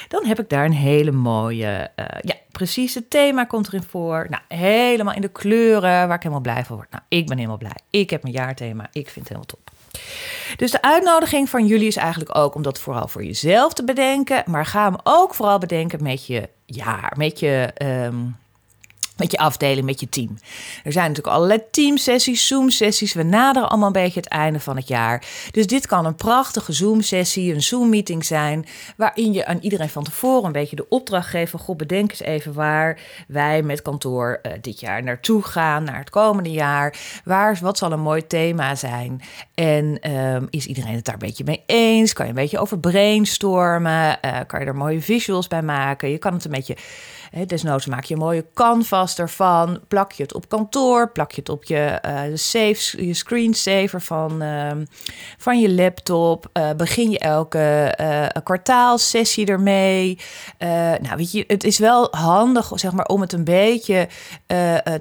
dan 0.08 0.25
heb 0.25 0.38
ik 0.38 0.49
daar 0.49 0.64
een 0.64 0.73
hele 0.73 1.12
mooie, 1.12 1.90
uh, 1.96 2.06
ja, 2.20 2.35
precies 2.52 2.94
het 2.94 3.11
thema 3.11 3.44
komt 3.44 3.66
erin 3.66 3.82
voor. 3.82 4.26
Nou, 4.30 4.42
helemaal 4.61 5.14
in 5.14 5.20
de 5.20 5.28
kleuren 5.28 6.06
waar 6.06 6.16
ik 6.16 6.23
helemaal 6.23 6.40
blij 6.40 6.64
van 6.64 6.76
word. 6.76 6.90
Nou, 6.90 7.02
ik 7.08 7.26
ben 7.26 7.37
helemaal 7.37 7.58
blij. 7.58 7.76
Ik 7.90 8.11
heb 8.11 8.23
mijn 8.23 8.35
jaarthema. 8.35 8.87
Ik 8.92 9.11
vind 9.11 9.28
het 9.28 9.28
helemaal 9.28 9.46
top. 9.46 9.70
Dus 10.56 10.70
de 10.70 10.82
uitnodiging 10.82 11.49
van 11.49 11.66
jullie 11.66 11.87
is 11.87 11.96
eigenlijk 11.96 12.37
ook 12.37 12.54
om 12.54 12.62
dat 12.62 12.78
vooral 12.78 13.08
voor 13.08 13.25
jezelf 13.25 13.73
te 13.73 13.85
bedenken. 13.85 14.42
Maar 14.46 14.66
ga 14.66 14.85
hem 14.85 14.96
ook 15.02 15.35
vooral 15.35 15.58
bedenken 15.58 16.02
met 16.02 16.26
je 16.26 16.49
jaar, 16.64 17.12
met 17.16 17.40
je. 17.40 17.70
Um, 17.82 18.37
met 19.16 19.30
je 19.30 19.38
afdeling, 19.38 19.87
met 19.87 20.00
je 20.00 20.08
team. 20.08 20.38
Er 20.85 20.92
zijn 20.92 21.08
natuurlijk 21.08 21.37
allerlei 21.37 21.62
teamsessies, 21.70 22.46
Zoom-sessies. 22.46 23.12
We 23.12 23.23
naderen 23.23 23.68
allemaal 23.68 23.87
een 23.87 23.92
beetje 23.92 24.20
het 24.20 24.28
einde 24.28 24.61
van 24.61 24.76
het 24.76 24.88
jaar. 24.88 25.25
Dus 25.50 25.66
dit 25.66 25.87
kan 25.87 26.06
een 26.06 26.14
prachtige 26.14 26.73
Zoom-sessie, 26.73 27.54
een 27.54 27.62
Zoom-meeting 27.62 28.25
zijn... 28.25 28.66
waarin 28.96 29.32
je 29.32 29.46
aan 29.46 29.58
iedereen 29.61 29.88
van 29.88 30.04
tevoren 30.04 30.44
een 30.44 30.52
beetje 30.52 30.76
de 30.76 30.88
opdracht 30.88 31.28
geeft 31.28 31.50
van... 31.50 31.61
God, 31.61 31.76
bedenk 31.76 32.11
eens 32.11 32.20
even 32.20 32.52
waar 32.52 33.00
wij 33.28 33.62
met 33.62 33.82
kantoor 33.82 34.40
uh, 34.42 34.52
dit 34.61 34.80
jaar 34.80 35.02
naartoe 35.02 35.42
gaan, 35.42 35.85
naar 35.85 35.99
het 35.99 36.11
komende 36.11 36.50
jaar. 36.50 36.94
Waar, 37.25 37.58
wat 37.61 37.78
zal 37.78 37.92
een 37.92 38.00
mooi 38.00 38.26
thema 38.26 38.75
zijn? 38.75 39.23
En 39.54 40.11
um, 40.16 40.46
is 40.50 40.66
iedereen 40.66 40.94
het 40.94 41.04
daar 41.04 41.14
een 41.14 41.20
beetje 41.20 41.44
mee 41.44 41.62
eens? 41.66 42.12
Kan 42.12 42.25
je 42.25 42.30
een 42.30 42.38
beetje 42.38 42.58
over 42.58 42.78
brainstormen? 42.78 44.18
Uh, 44.25 44.38
kan 44.46 44.61
je 44.61 44.66
er 44.66 44.76
mooie 44.76 45.00
visuals 45.00 45.49
bij 45.49 45.62
maken? 45.62 46.11
Je 46.11 46.18
kan 46.18 46.32
het 46.32 46.44
een 46.44 46.50
beetje 46.50 46.76
desnoods 47.47 47.87
maak 47.87 48.04
je 48.04 48.14
een 48.14 48.21
mooie 48.21 48.47
canvas 48.54 49.18
ervan. 49.18 49.80
Plak 49.88 50.12
je 50.12 50.23
het 50.23 50.35
op 50.35 50.49
kantoor. 50.49 51.12
Plak 51.12 51.30
je 51.30 51.40
het 51.40 51.49
op 51.49 51.64
je, 51.64 52.00
uh, 52.06 53.06
je 53.06 53.14
screensaver 53.14 54.00
van, 54.00 54.42
uh, 54.42 54.73
van 55.38 55.61
je 55.61 55.73
laptop. 55.73 56.50
Uh, 56.52 56.71
begin 56.76 57.11
je 57.11 57.18
elke 57.18 57.95
uh, 58.00 58.42
kwartaalsessie 58.42 59.47
ermee. 59.47 60.18
nou, 61.00 61.16
weet 61.16 61.33
je, 61.33 61.45
het 61.47 61.64
is 61.64 61.78
wel 61.78 62.09
handig 62.11 62.71
zeg 62.75 62.92
maar, 62.92 63.06
om 63.06 63.21
het 63.21 63.33
een 63.33 63.45
beetje 63.45 64.09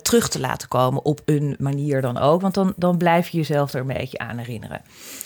terug 0.01 0.29
te 0.29 0.39
laten 0.39 0.67
komen 0.67 1.05
op 1.05 1.21
een 1.25 1.55
manier 1.59 2.01
dan 2.01 2.17
ook. 2.17 2.41
Want 2.41 2.53
dan, 2.53 2.73
dan 2.77 2.97
blijf 2.97 3.27
je 3.27 3.37
jezelf 3.37 3.73
er 3.73 3.79
een 3.79 3.87
beetje 3.87 4.17
aan 4.17 4.37
herinneren. 4.37 4.81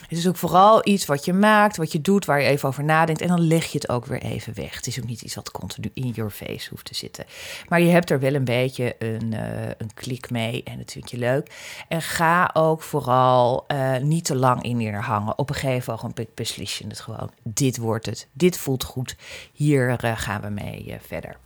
Het 0.10 0.18
is 0.18 0.28
ook 0.28 0.38
vooral 0.38 0.88
iets 0.88 1.06
wat 1.06 1.26
je 1.26 1.34
maakt, 1.34 1.78
wat 1.78 1.92
je 1.92 2.02
doet, 2.02 2.26
waar 2.26 2.42
je 2.42 2.48
even 2.48 2.68
over 2.68 2.84
nadenkt. 2.84 3.22
En 3.22 3.28
dan 3.28 3.42
leg 3.42 3.66
je 3.66 3.78
het 3.78 3.90
ook 3.90 4.06
weer 4.06 4.22
even 4.22 4.54
weg. 4.56 4.76
Het 4.76 4.88
is 4.88 5.00
ook 5.00 5.06
niet 5.06 5.22
iets 5.22 5.36
wat 5.36 5.52
continu 5.52 5.92
in 5.94 6.10
your 6.10 6.32
face 6.32 6.70
hoeft 6.70 6.86
te 6.86 6.96
zitten. 6.96 7.26
Maar 7.68 7.82
je 7.82 7.90
hebt 7.90 8.10
er 8.10 8.20
wel 8.20 8.34
een 8.34 8.44
beetje 8.44 8.96
een, 9.00 9.32
uh, 9.32 9.68
een 9.68 9.94
klik 9.94 10.30
mee 10.30 10.64
en 10.64 10.78
dat 10.78 10.92
vind 10.92 11.12
je 11.12 11.18
leuk. 11.18 11.52
En 11.88 12.02
ga 12.02 12.50
ook 12.54 12.82
vooral 12.82 13.66
uh, 13.68 13.98
niet 13.98 14.26
te 14.26 14.36
lang 14.36 14.64
in 14.64 14.78
neerhangen. 14.78 15.38
Op 15.38 15.50
een 15.50 15.56
gegeven 15.56 16.00
moment 16.02 16.36
beslis 16.36 16.78
je 16.78 16.88
het 16.88 17.00
gewoon. 17.00 17.32
Dit 17.44 17.78
wordt 17.78 18.06
het. 18.06 18.28
Dit 18.32 18.58
voelt 18.58 18.84
goed. 18.84 19.16
Hier 19.54 20.04
uh, 20.06 20.12
gaan 20.16 20.42
we 20.42 20.50
mee 20.50 20.98
verder. 21.02 21.38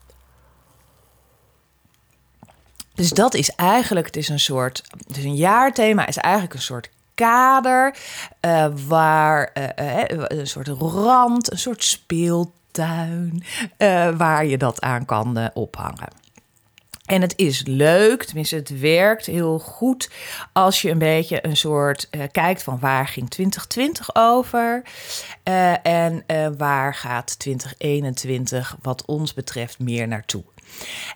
Dus 2.94 3.10
dat 3.10 3.34
is 3.34 3.50
eigenlijk, 3.50 4.06
het 4.06 4.16
is 4.16 4.30
een 4.30 4.40
soort, 4.40 4.84
dus 5.08 5.24
een 5.24 5.36
jaarthema 5.36 6.08
is 6.08 6.18
eigenlijk 6.18 6.54
een 6.54 6.62
soort 6.62 6.90
kader 7.16 7.96
uh, 8.46 8.66
waar 8.88 9.52
uh, 9.58 9.64
uh, 9.88 10.24
een 10.28 10.48
soort 10.48 10.68
rand, 10.68 11.52
een 11.52 11.58
soort 11.58 11.84
speeltuin, 11.84 13.44
waar 14.18 14.46
je 14.46 14.58
dat 14.58 14.82
aan 14.82 15.06
kan 15.06 15.50
ophangen. 15.54 16.22
En 17.06 17.22
het 17.22 17.34
is 17.38 17.64
leuk, 17.66 18.24
tenminste 18.24 18.56
het 18.56 18.80
werkt 18.80 19.26
heel 19.26 19.60
goed 19.60 20.10
als 20.54 20.82
je 20.82 20.90
een 20.90 20.98
beetje 20.98 21.46
een 21.46 21.58
soort 21.58 22.10
kijkt 22.32 22.64
van 22.64 22.80
waar 22.80 23.08
ging 23.08 23.30
2020 23.30 24.16
over 24.16 24.82
en 25.84 26.26
waar 26.58 26.96
gaat 26.96 27.40
2021 27.40 28.78
wat 28.82 29.06
ons 29.06 29.34
betreft 29.34 29.80
meer 29.80 30.08
naartoe. 30.08 30.44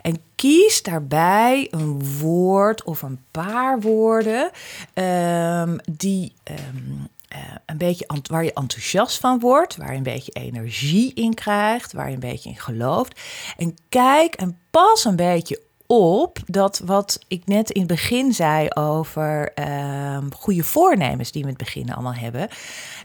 En 0.02 0.22
kies 0.36 0.82
daarbij 0.84 1.68
een 1.72 2.18
woord 2.20 2.84
of 2.84 3.02
een 3.02 3.20
paar 3.32 3.80
woorden 3.80 4.52
um, 4.94 5.80
die 5.92 6.34
um, 6.44 7.08
uh, 7.36 7.40
een 7.66 7.78
beetje 7.78 8.08
waar 8.30 8.44
je 8.44 8.54
enthousiast 8.54 9.18
van 9.18 9.40
wordt, 9.40 9.78
waar 9.78 9.92
je 9.92 9.98
een 9.98 10.04
beetje 10.04 10.32
energie 10.32 11.14
in 11.14 11.34
krijgt, 11.34 11.94
waar 11.94 12.08
je 12.08 12.14
een 12.14 12.20
beetje 12.20 12.50
in 12.50 12.60
gelooft. 12.60 13.20
En 13.58 13.78
kijk 13.90 14.36
en 14.36 14.60
pas 14.70 15.06
een 15.06 15.16
beetje 15.16 15.62
op 15.88 16.39
dat 16.46 16.82
wat 16.86 17.20
ik 17.27 17.46
net 17.46 17.70
in 17.70 17.79
het 17.79 17.89
begin 17.89 18.34
zei 18.34 18.67
over 18.70 19.51
uh, 19.60 20.17
goede 20.36 20.63
voornemens 20.63 21.32
die 21.32 21.44
we 21.44 21.50
het 21.50 21.58
begin 21.58 21.94
allemaal 21.94 22.13
hebben. 22.13 22.48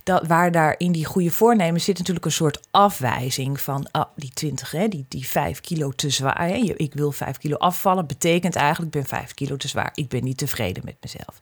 Dat, 0.02 0.26
waar 0.26 0.52
daar 0.52 0.74
in 0.78 0.92
die 0.92 1.04
goede 1.04 1.30
voornemens 1.30 1.84
zit 1.84 1.98
natuurlijk 1.98 2.26
een 2.26 2.32
soort 2.32 2.60
afwijzing 2.70 3.60
van 3.60 3.88
oh, 3.92 4.04
die 4.16 4.30
20, 4.34 4.70
hè, 4.70 4.88
die, 4.88 5.04
die 5.08 5.26
5 5.26 5.60
kilo 5.60 5.90
te 5.90 6.10
zwaar. 6.10 6.46
Hè, 6.46 6.54
ik 6.54 6.94
wil 6.94 7.12
5 7.12 7.38
kilo 7.38 7.56
afvallen, 7.56 8.06
betekent 8.06 8.56
eigenlijk 8.56 8.94
ik 8.94 9.00
ben 9.00 9.18
5 9.18 9.34
kilo 9.34 9.56
te 9.56 9.68
zwaar. 9.68 9.90
Ik 9.94 10.08
ben 10.08 10.24
niet 10.24 10.38
tevreden 10.38 10.82
met 10.84 10.96
mezelf. 11.00 11.40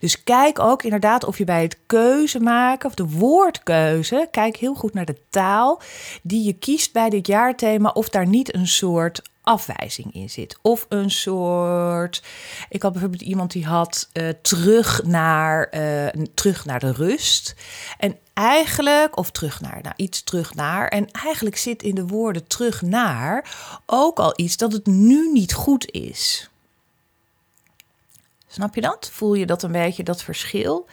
Dus 0.00 0.24
kijk 0.24 0.58
ook 0.58 0.82
inderdaad 0.82 1.24
of 1.24 1.38
je 1.38 1.44
bij 1.44 1.62
het 1.62 1.78
keuze 1.86 2.40
maken, 2.40 2.88
of 2.88 2.94
de 2.94 3.08
woordkeuze, 3.08 4.28
kijk 4.30 4.56
heel 4.56 4.74
goed 4.74 4.94
naar 4.94 5.04
de 5.04 5.20
taal 5.30 5.80
die 6.22 6.44
je 6.44 6.52
kiest 6.52 6.92
bij 6.92 7.10
dit 7.10 7.26
jaarthema, 7.26 7.90
of 7.90 8.08
daar 8.08 8.26
niet 8.26 8.54
een 8.54 8.66
soort 8.66 9.22
afwijzing 9.46 10.14
in 10.14 10.30
zit. 10.30 10.58
Of 10.62 10.86
een 10.88 11.10
soort. 11.10 12.22
Ik 12.68 12.82
had 12.82 12.92
bijvoorbeeld 12.92 13.22
iemand 13.22 13.52
die 13.52 13.66
had 13.66 14.08
uh, 14.12 14.28
terug, 14.42 15.02
naar, 15.04 15.68
uh, 15.74 16.24
terug 16.34 16.64
naar 16.64 16.80
de 16.80 16.92
rust. 16.92 17.54
En 17.98 18.18
eigenlijk, 18.32 19.18
of 19.18 19.30
terug 19.30 19.60
naar, 19.60 19.78
nou 19.82 19.94
iets 19.96 20.22
terug 20.22 20.54
naar. 20.54 20.88
En 20.88 21.10
eigenlijk 21.10 21.56
zit 21.56 21.82
in 21.82 21.94
de 21.94 22.06
woorden 22.06 22.46
terug 22.46 22.82
naar 22.82 23.50
ook 23.86 24.18
al 24.18 24.32
iets 24.36 24.56
dat 24.56 24.72
het 24.72 24.86
nu 24.86 25.32
niet 25.32 25.52
goed 25.52 25.90
is. 25.90 26.50
Snap 28.46 28.74
je 28.74 28.80
dat? 28.80 29.10
Voel 29.12 29.34
je 29.34 29.46
dat 29.46 29.62
een 29.62 29.72
beetje, 29.72 30.02
dat 30.02 30.22
verschil? 30.22 30.86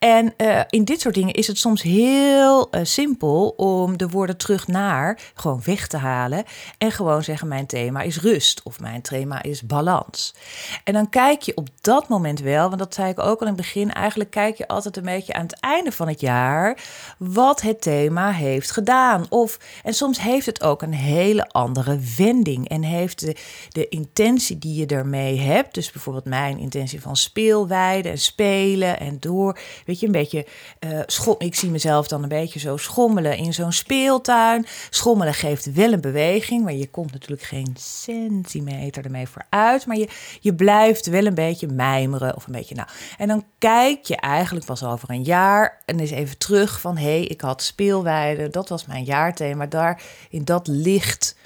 En 0.00 0.34
uh, 0.36 0.60
in 0.68 0.84
dit 0.84 1.00
soort 1.00 1.14
dingen 1.14 1.34
is 1.34 1.46
het 1.46 1.58
soms 1.58 1.82
heel 1.82 2.68
uh, 2.70 2.80
simpel 2.84 3.48
om 3.56 3.98
de 3.98 4.08
woorden 4.08 4.36
terug 4.36 4.66
naar 4.66 5.18
gewoon 5.34 5.60
weg 5.64 5.86
te 5.86 5.96
halen. 5.96 6.44
En 6.78 6.92
gewoon 6.92 7.22
zeggen: 7.22 7.48
Mijn 7.48 7.66
thema 7.66 8.00
is 8.00 8.20
rust 8.20 8.62
of 8.62 8.80
mijn 8.80 9.02
thema 9.02 9.42
is 9.42 9.62
balans. 9.62 10.34
En 10.84 10.92
dan 10.92 11.08
kijk 11.08 11.42
je 11.42 11.56
op 11.56 11.68
dat 11.80 12.08
moment 12.08 12.40
wel, 12.40 12.66
want 12.66 12.78
dat 12.78 12.94
zei 12.94 13.10
ik 13.10 13.18
ook 13.18 13.40
al 13.40 13.46
in 13.46 13.46
het 13.46 13.56
begin. 13.56 13.92
Eigenlijk 13.92 14.30
kijk 14.30 14.56
je 14.56 14.68
altijd 14.68 14.96
een 14.96 15.04
beetje 15.04 15.32
aan 15.32 15.42
het 15.42 15.60
einde 15.60 15.92
van 15.92 16.08
het 16.08 16.20
jaar 16.20 16.78
wat 17.18 17.60
het 17.60 17.80
thema 17.80 18.32
heeft 18.32 18.70
gedaan. 18.70 19.26
Of, 19.28 19.58
en 19.82 19.94
soms 19.94 20.20
heeft 20.20 20.46
het 20.46 20.62
ook 20.62 20.82
een 20.82 20.94
hele 20.94 21.48
andere 21.48 21.98
wending. 22.16 22.68
En 22.68 22.82
heeft 22.82 23.20
de, 23.20 23.36
de 23.68 23.88
intentie 23.88 24.58
die 24.58 24.74
je 24.74 24.86
ermee 24.86 25.40
hebt, 25.40 25.74
dus 25.74 25.90
bijvoorbeeld 25.90 26.24
mijn 26.24 26.58
intentie 26.58 27.00
van 27.00 27.16
speelweiden 27.16 28.12
en 28.12 28.18
spelen 28.18 29.00
en 29.00 29.16
door 29.20 29.58
Je, 29.98 30.06
een 30.06 30.12
beetje 30.12 30.46
uh, 30.80 31.36
ik 31.38 31.54
zie 31.54 31.70
mezelf 31.70 32.08
dan 32.08 32.22
een 32.22 32.28
beetje 32.28 32.58
zo 32.58 32.76
schommelen 32.76 33.36
in 33.36 33.52
zo'n 33.52 33.72
speeltuin. 33.72 34.66
Schommelen 34.90 35.34
geeft 35.34 35.72
wel 35.72 35.92
een 35.92 36.00
beweging, 36.00 36.64
maar 36.64 36.72
je 36.72 36.88
komt 36.88 37.12
natuurlijk 37.12 37.42
geen 37.42 37.74
centimeter 37.78 39.04
ermee 39.04 39.28
vooruit. 39.28 39.86
Maar 39.86 39.96
je, 39.96 40.08
je 40.40 40.54
blijft 40.54 41.06
wel 41.06 41.26
een 41.26 41.34
beetje 41.34 41.66
mijmeren 41.66 42.36
of 42.36 42.46
een 42.46 42.52
beetje 42.52 42.74
nou. 42.74 42.88
En 43.18 43.28
dan 43.28 43.44
kijk 43.58 44.04
je 44.04 44.16
eigenlijk 44.16 44.66
pas 44.66 44.84
over 44.84 45.10
een 45.10 45.22
jaar 45.22 45.82
en 45.84 46.00
is 46.00 46.10
even 46.10 46.38
terug 46.38 46.80
van 46.80 46.96
hé, 46.96 47.04
hey, 47.04 47.24
ik 47.24 47.40
had 47.40 47.62
speelweide, 47.62 48.48
dat 48.48 48.68
was 48.68 48.86
mijn 48.86 49.04
jaarthema. 49.04 49.66
Daar 49.66 50.02
in 50.30 50.44
dat 50.44 50.66
licht 50.66 51.36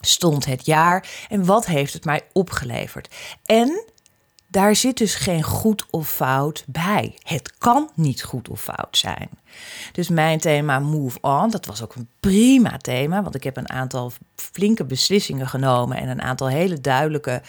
stond 0.00 0.44
het 0.44 0.66
jaar 0.66 1.08
en 1.28 1.44
wat 1.44 1.66
heeft 1.66 1.92
het 1.92 2.04
mij 2.04 2.22
opgeleverd? 2.32 3.14
En 3.44 3.84
daar 4.52 4.76
zit 4.76 4.96
dus 4.96 5.14
geen 5.14 5.42
goed 5.42 5.86
of 5.90 6.10
fout 6.10 6.64
bij. 6.66 7.14
Het 7.22 7.52
kan 7.58 7.90
niet 7.94 8.22
goed 8.22 8.48
of 8.48 8.62
fout 8.62 8.98
zijn. 8.98 9.28
Dus 9.92 10.08
mijn 10.08 10.38
thema 10.38 10.78
Move 10.78 11.18
On, 11.20 11.50
dat 11.50 11.66
was 11.66 11.82
ook 11.82 11.94
een 11.94 12.08
prima 12.20 12.76
thema, 12.76 13.22
want 13.22 13.34
ik 13.34 13.44
heb 13.44 13.56
een 13.56 13.70
aantal 13.70 14.12
flinke 14.34 14.84
beslissingen 14.84 15.48
genomen 15.48 15.96
en 15.96 16.08
een 16.08 16.22
aantal 16.22 16.48
hele 16.48 16.80
duidelijke 16.80 17.42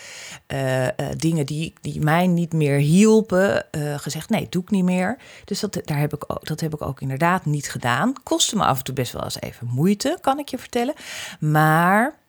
uh, 0.48 0.84
uh, 0.84 0.90
dingen 1.18 1.46
die, 1.46 1.74
die 1.82 2.02
mij 2.02 2.28
niet 2.28 2.54
meer 2.54 2.78
hielpen, 2.78 3.66
uh, 3.72 3.98
gezegd 3.98 4.30
nee, 4.30 4.48
doe 4.50 4.62
ik 4.62 4.70
niet 4.70 4.84
meer. 4.84 5.18
Dus 5.46 5.60
dat, 5.60 5.82
daar 5.84 6.00
heb 6.00 6.14
ik 6.14 6.26
dat 6.42 6.60
heb 6.60 6.74
ik 6.74 6.82
ook 6.82 7.02
inderdaad 7.02 7.46
niet 7.46 7.70
gedaan. 7.70 8.14
Kostte 8.24 8.56
me 8.56 8.64
af 8.64 8.78
en 8.78 8.84
toe 8.84 8.94
best 8.94 9.12
wel 9.12 9.24
eens 9.24 9.42
even 9.42 9.68
moeite, 9.68 10.18
kan 10.22 10.40
ik 10.40 10.50
je 10.50 10.58
vertellen. 10.58 10.94
Maar 11.40 12.22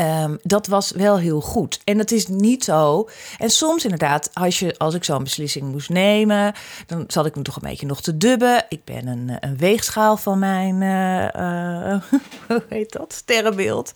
Um, 0.00 0.38
dat 0.42 0.66
was 0.66 0.90
wel 0.90 1.18
heel 1.18 1.40
goed. 1.40 1.80
En 1.84 1.98
het 1.98 2.12
is 2.12 2.26
niet 2.26 2.64
zo. 2.64 3.08
En 3.38 3.50
soms 3.50 3.84
inderdaad, 3.84 4.30
als, 4.32 4.58
je, 4.58 4.78
als 4.78 4.94
ik 4.94 5.04
zo'n 5.04 5.22
beslissing 5.22 5.72
moest 5.72 5.88
nemen, 5.88 6.54
dan 6.86 7.04
zat 7.06 7.26
ik 7.26 7.36
me 7.36 7.42
toch 7.42 7.56
een 7.56 7.68
beetje 7.68 7.86
nog 7.86 8.00
te 8.00 8.16
dubben. 8.16 8.64
Ik 8.68 8.84
ben 8.84 9.06
een, 9.06 9.36
een 9.40 9.56
weegschaal 9.56 10.16
van 10.16 10.38
mijn, 10.38 10.80
uh, 10.80 11.92
uh, 11.92 12.02
hoe 12.48 12.62
heet 12.68 12.92
dat, 12.92 13.12
sterrenbeeld. 13.12 13.92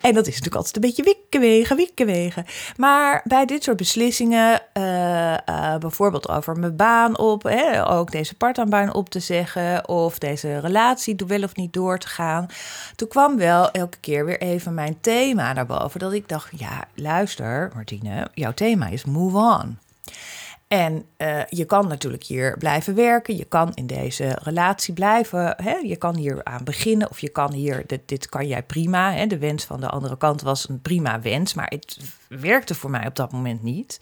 En 0.00 0.14
dat 0.14 0.26
is 0.26 0.32
natuurlijk 0.32 0.56
altijd 0.56 0.76
een 0.76 0.82
beetje 0.82 1.02
wikken 1.02 1.40
wegen, 1.40 1.76
wikken 1.76 2.06
wegen. 2.06 2.44
Maar 2.76 3.20
bij 3.24 3.44
dit 3.44 3.62
soort 3.62 3.76
beslissingen, 3.76 4.60
bijvoorbeeld 5.78 6.28
over 6.28 6.58
mijn 6.58 6.76
baan 6.76 7.18
op, 7.18 7.42
hè, 7.42 7.88
ook 7.90 8.10
deze 8.10 8.34
partaanbaan 8.34 8.94
op 8.94 9.10
te 9.10 9.20
zeggen, 9.20 9.88
of 9.88 10.18
deze 10.18 10.58
relatie 10.58 11.16
wel 11.26 11.42
of 11.42 11.56
niet 11.56 11.72
door 11.72 11.98
te 11.98 12.08
gaan, 12.08 12.46
toen 12.96 13.08
kwam 13.08 13.36
wel 13.36 13.70
elke 13.70 13.98
keer 13.98 14.24
weer 14.24 14.40
even 14.40 14.74
mijn 14.74 15.00
thema 15.00 15.30
thema 15.32 15.52
naar 15.52 15.66
boven. 15.66 16.00
Dat 16.00 16.12
ik 16.12 16.28
dacht, 16.28 16.58
ja, 16.58 16.84
luister 16.94 17.70
Martine, 17.74 18.28
jouw 18.34 18.52
thema 18.52 18.86
is 18.86 19.04
move 19.04 19.36
on. 19.36 19.78
En 20.68 21.04
uh, 21.18 21.44
je 21.48 21.64
kan 21.64 21.88
natuurlijk 21.88 22.24
hier 22.24 22.58
blijven 22.58 22.94
werken. 22.94 23.36
Je 23.36 23.44
kan 23.44 23.74
in 23.74 23.86
deze 23.86 24.38
relatie 24.42 24.94
blijven. 24.94 25.54
Hè? 25.62 25.74
Je 25.74 25.96
kan 25.96 26.16
hier 26.16 26.44
aan 26.44 26.64
beginnen. 26.64 27.10
Of 27.10 27.20
je 27.20 27.28
kan 27.28 27.52
hier, 27.52 27.84
dit, 27.86 28.00
dit 28.08 28.28
kan 28.28 28.46
jij 28.46 28.62
prima. 28.62 29.12
Hè? 29.12 29.26
De 29.26 29.38
wens 29.38 29.64
van 29.64 29.80
de 29.80 29.88
andere 29.88 30.16
kant 30.16 30.42
was 30.42 30.68
een 30.68 30.80
prima 30.80 31.20
wens. 31.20 31.54
Maar 31.54 31.68
het 31.68 31.98
werkte 32.40 32.74
voor 32.74 32.90
mij 32.90 33.06
op 33.06 33.16
dat 33.16 33.32
moment 33.32 33.62
niet. 33.62 33.98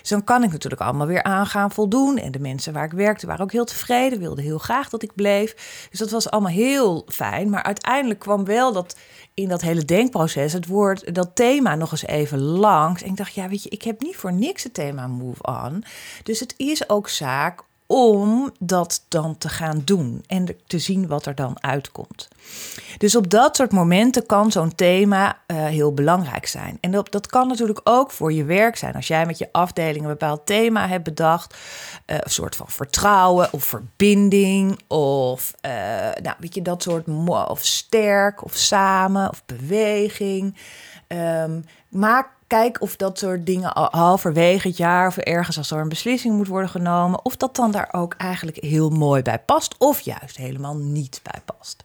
Dus 0.00 0.08
dan 0.08 0.24
kan 0.24 0.42
ik 0.42 0.52
natuurlijk 0.52 0.82
allemaal 0.82 1.06
weer 1.06 1.22
aan 1.22 1.46
gaan 1.46 1.70
voldoen. 1.70 2.18
En 2.18 2.32
de 2.32 2.38
mensen 2.38 2.72
waar 2.72 2.84
ik 2.84 2.92
werkte 2.92 3.26
waren 3.26 3.42
ook 3.42 3.52
heel 3.52 3.64
tevreden. 3.64 4.18
Wilden 4.18 4.44
heel 4.44 4.58
graag 4.58 4.88
dat 4.88 5.02
ik 5.02 5.14
bleef. 5.14 5.86
Dus 5.90 5.98
dat 5.98 6.10
was 6.10 6.30
allemaal 6.30 6.52
heel 6.52 7.04
fijn. 7.08 7.50
Maar 7.50 7.62
uiteindelijk 7.62 8.20
kwam 8.20 8.44
wel 8.44 8.72
dat 8.72 8.96
in 9.34 9.48
dat 9.48 9.60
hele 9.60 9.84
denkproces 9.84 10.52
het 10.52 10.66
woord, 10.66 11.14
dat 11.14 11.30
thema 11.34 11.74
nog 11.74 11.90
eens 11.90 12.06
even 12.06 12.40
langs. 12.40 13.02
En 13.02 13.08
ik 13.08 13.16
dacht, 13.16 13.34
ja, 13.34 13.48
weet 13.48 13.62
je, 13.62 13.68
ik 13.68 13.82
heb 13.82 14.00
niet 14.00 14.16
voor 14.16 14.32
niks 14.32 14.62
het 14.62 14.74
thema 14.74 15.06
move 15.06 15.42
on. 15.42 15.84
Dus 16.22 16.40
het 16.40 16.54
is 16.56 16.88
ook 16.88 17.08
zaak 17.08 17.62
om 17.92 18.50
dat 18.58 19.04
dan 19.08 19.38
te 19.38 19.48
gaan 19.48 19.82
doen 19.84 20.24
en 20.26 20.56
te 20.66 20.78
zien 20.78 21.06
wat 21.06 21.26
er 21.26 21.34
dan 21.34 21.62
uitkomt. 21.62 22.28
Dus 22.98 23.16
op 23.16 23.30
dat 23.30 23.56
soort 23.56 23.72
momenten 23.72 24.26
kan 24.26 24.52
zo'n 24.52 24.74
thema 24.74 25.38
uh, 25.46 25.64
heel 25.64 25.94
belangrijk 25.94 26.46
zijn. 26.46 26.78
En 26.80 26.90
dat, 26.90 27.12
dat 27.12 27.26
kan 27.26 27.48
natuurlijk 27.48 27.80
ook 27.84 28.10
voor 28.10 28.32
je 28.32 28.44
werk 28.44 28.76
zijn. 28.76 28.94
Als 28.94 29.06
jij 29.06 29.26
met 29.26 29.38
je 29.38 29.48
afdeling 29.52 30.04
een 30.04 30.10
bepaald 30.10 30.46
thema 30.46 30.88
hebt 30.88 31.04
bedacht, 31.04 31.54
uh, 31.54 32.16
een 32.20 32.30
soort 32.30 32.56
van 32.56 32.68
vertrouwen 32.68 33.48
of 33.52 33.64
verbinding, 33.64 34.78
of 34.88 35.54
uh, 35.66 35.72
nou, 36.22 36.36
weet 36.38 36.54
je, 36.54 36.62
dat 36.62 36.82
soort, 36.82 37.08
of 37.28 37.64
sterk, 37.64 38.44
of 38.44 38.54
samen, 38.54 39.30
of 39.30 39.42
beweging. 39.46 40.56
Um, 41.08 41.64
maak 41.88 42.28
kijk 42.50 42.80
of 42.80 42.96
dat 42.96 43.18
soort 43.18 43.46
dingen 43.46 43.70
halverwege 43.90 44.68
het 44.68 44.76
jaar 44.76 45.06
of 45.06 45.16
ergens 45.16 45.58
als 45.58 45.70
er 45.70 45.80
een 45.80 45.88
beslissing 45.88 46.36
moet 46.36 46.46
worden 46.46 46.70
genomen, 46.70 47.24
of 47.24 47.36
dat 47.36 47.56
dan 47.56 47.70
daar 47.70 47.88
ook 47.92 48.14
eigenlijk 48.18 48.56
heel 48.56 48.90
mooi 48.90 49.22
bij 49.22 49.38
past, 49.38 49.74
of 49.78 50.00
juist 50.00 50.36
helemaal 50.36 50.76
niet 50.76 51.20
bij 51.22 51.40
past. 51.44 51.84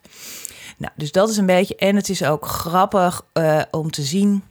Nou, 0.78 0.94
dus 0.96 1.12
dat 1.12 1.30
is 1.30 1.38
een 1.38 1.46
beetje. 1.46 1.76
En 1.76 1.96
het 1.96 2.10
is 2.10 2.24
ook 2.24 2.46
grappig 2.46 3.26
uh, 3.34 3.62
om 3.72 3.92
te 3.92 4.02
zien 4.02 4.44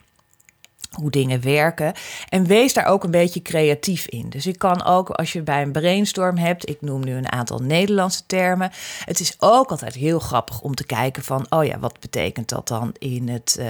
hoe 0.94 1.10
dingen 1.10 1.42
werken. 1.42 1.92
En 2.28 2.46
wees 2.46 2.72
daar 2.72 2.86
ook 2.86 3.04
een 3.04 3.10
beetje 3.10 3.42
creatief 3.42 4.06
in. 4.06 4.30
Dus 4.30 4.46
ik 4.46 4.58
kan 4.58 4.84
ook, 4.84 5.10
als 5.10 5.32
je 5.32 5.42
bij 5.42 5.62
een 5.62 5.72
brainstorm 5.72 6.36
hebt, 6.36 6.68
ik 6.68 6.80
noem 6.80 7.04
nu 7.04 7.14
een 7.14 7.32
aantal 7.32 7.58
Nederlandse 7.58 8.26
termen. 8.26 8.70
Het 9.04 9.20
is 9.20 9.34
ook 9.38 9.70
altijd 9.70 9.94
heel 9.94 10.18
grappig 10.18 10.60
om 10.60 10.74
te 10.74 10.86
kijken 10.86 11.22
van, 11.22 11.46
oh 11.48 11.64
ja, 11.64 11.78
wat 11.78 12.00
betekent 12.00 12.48
dat 12.48 12.68
dan 12.68 12.94
in 12.98 13.28
het, 13.28 13.56
uh, 13.60 13.66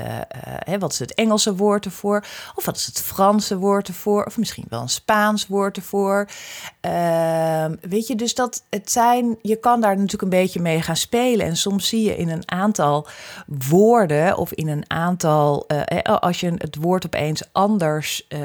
uh, 0.68 0.78
wat 0.78 0.92
is 0.92 0.98
het 0.98 1.14
Engelse 1.14 1.56
woord 1.56 1.84
ervoor? 1.84 2.24
Of 2.54 2.64
wat 2.64 2.76
is 2.76 2.86
het 2.86 3.00
Franse 3.00 3.58
woord 3.58 3.88
ervoor? 3.88 4.24
Of 4.24 4.38
misschien 4.38 4.66
wel 4.68 4.80
een 4.80 4.88
Spaans 4.88 5.46
woord 5.46 5.76
ervoor? 5.76 6.28
Uh, 6.86 7.64
weet 7.80 8.06
je, 8.06 8.14
dus 8.14 8.34
dat 8.34 8.64
het 8.70 8.90
zijn, 8.90 9.38
je 9.42 9.56
kan 9.56 9.80
daar 9.80 9.94
natuurlijk 9.94 10.22
een 10.22 10.28
beetje 10.28 10.60
mee 10.60 10.82
gaan 10.82 10.96
spelen. 10.96 11.46
En 11.46 11.56
soms 11.56 11.88
zie 11.88 12.02
je 12.02 12.16
in 12.16 12.28
een 12.28 12.50
aantal 12.50 13.06
woorden 13.46 14.36
of 14.36 14.52
in 14.52 14.68
een 14.68 14.90
aantal, 14.90 15.66
eh, 15.66 16.14
als 16.14 16.40
je 16.40 16.52
het 16.58 16.76
woord 16.76 17.04
op 17.04 17.13
opeens 17.14 17.42
anders 17.52 18.26
uh, 18.28 18.40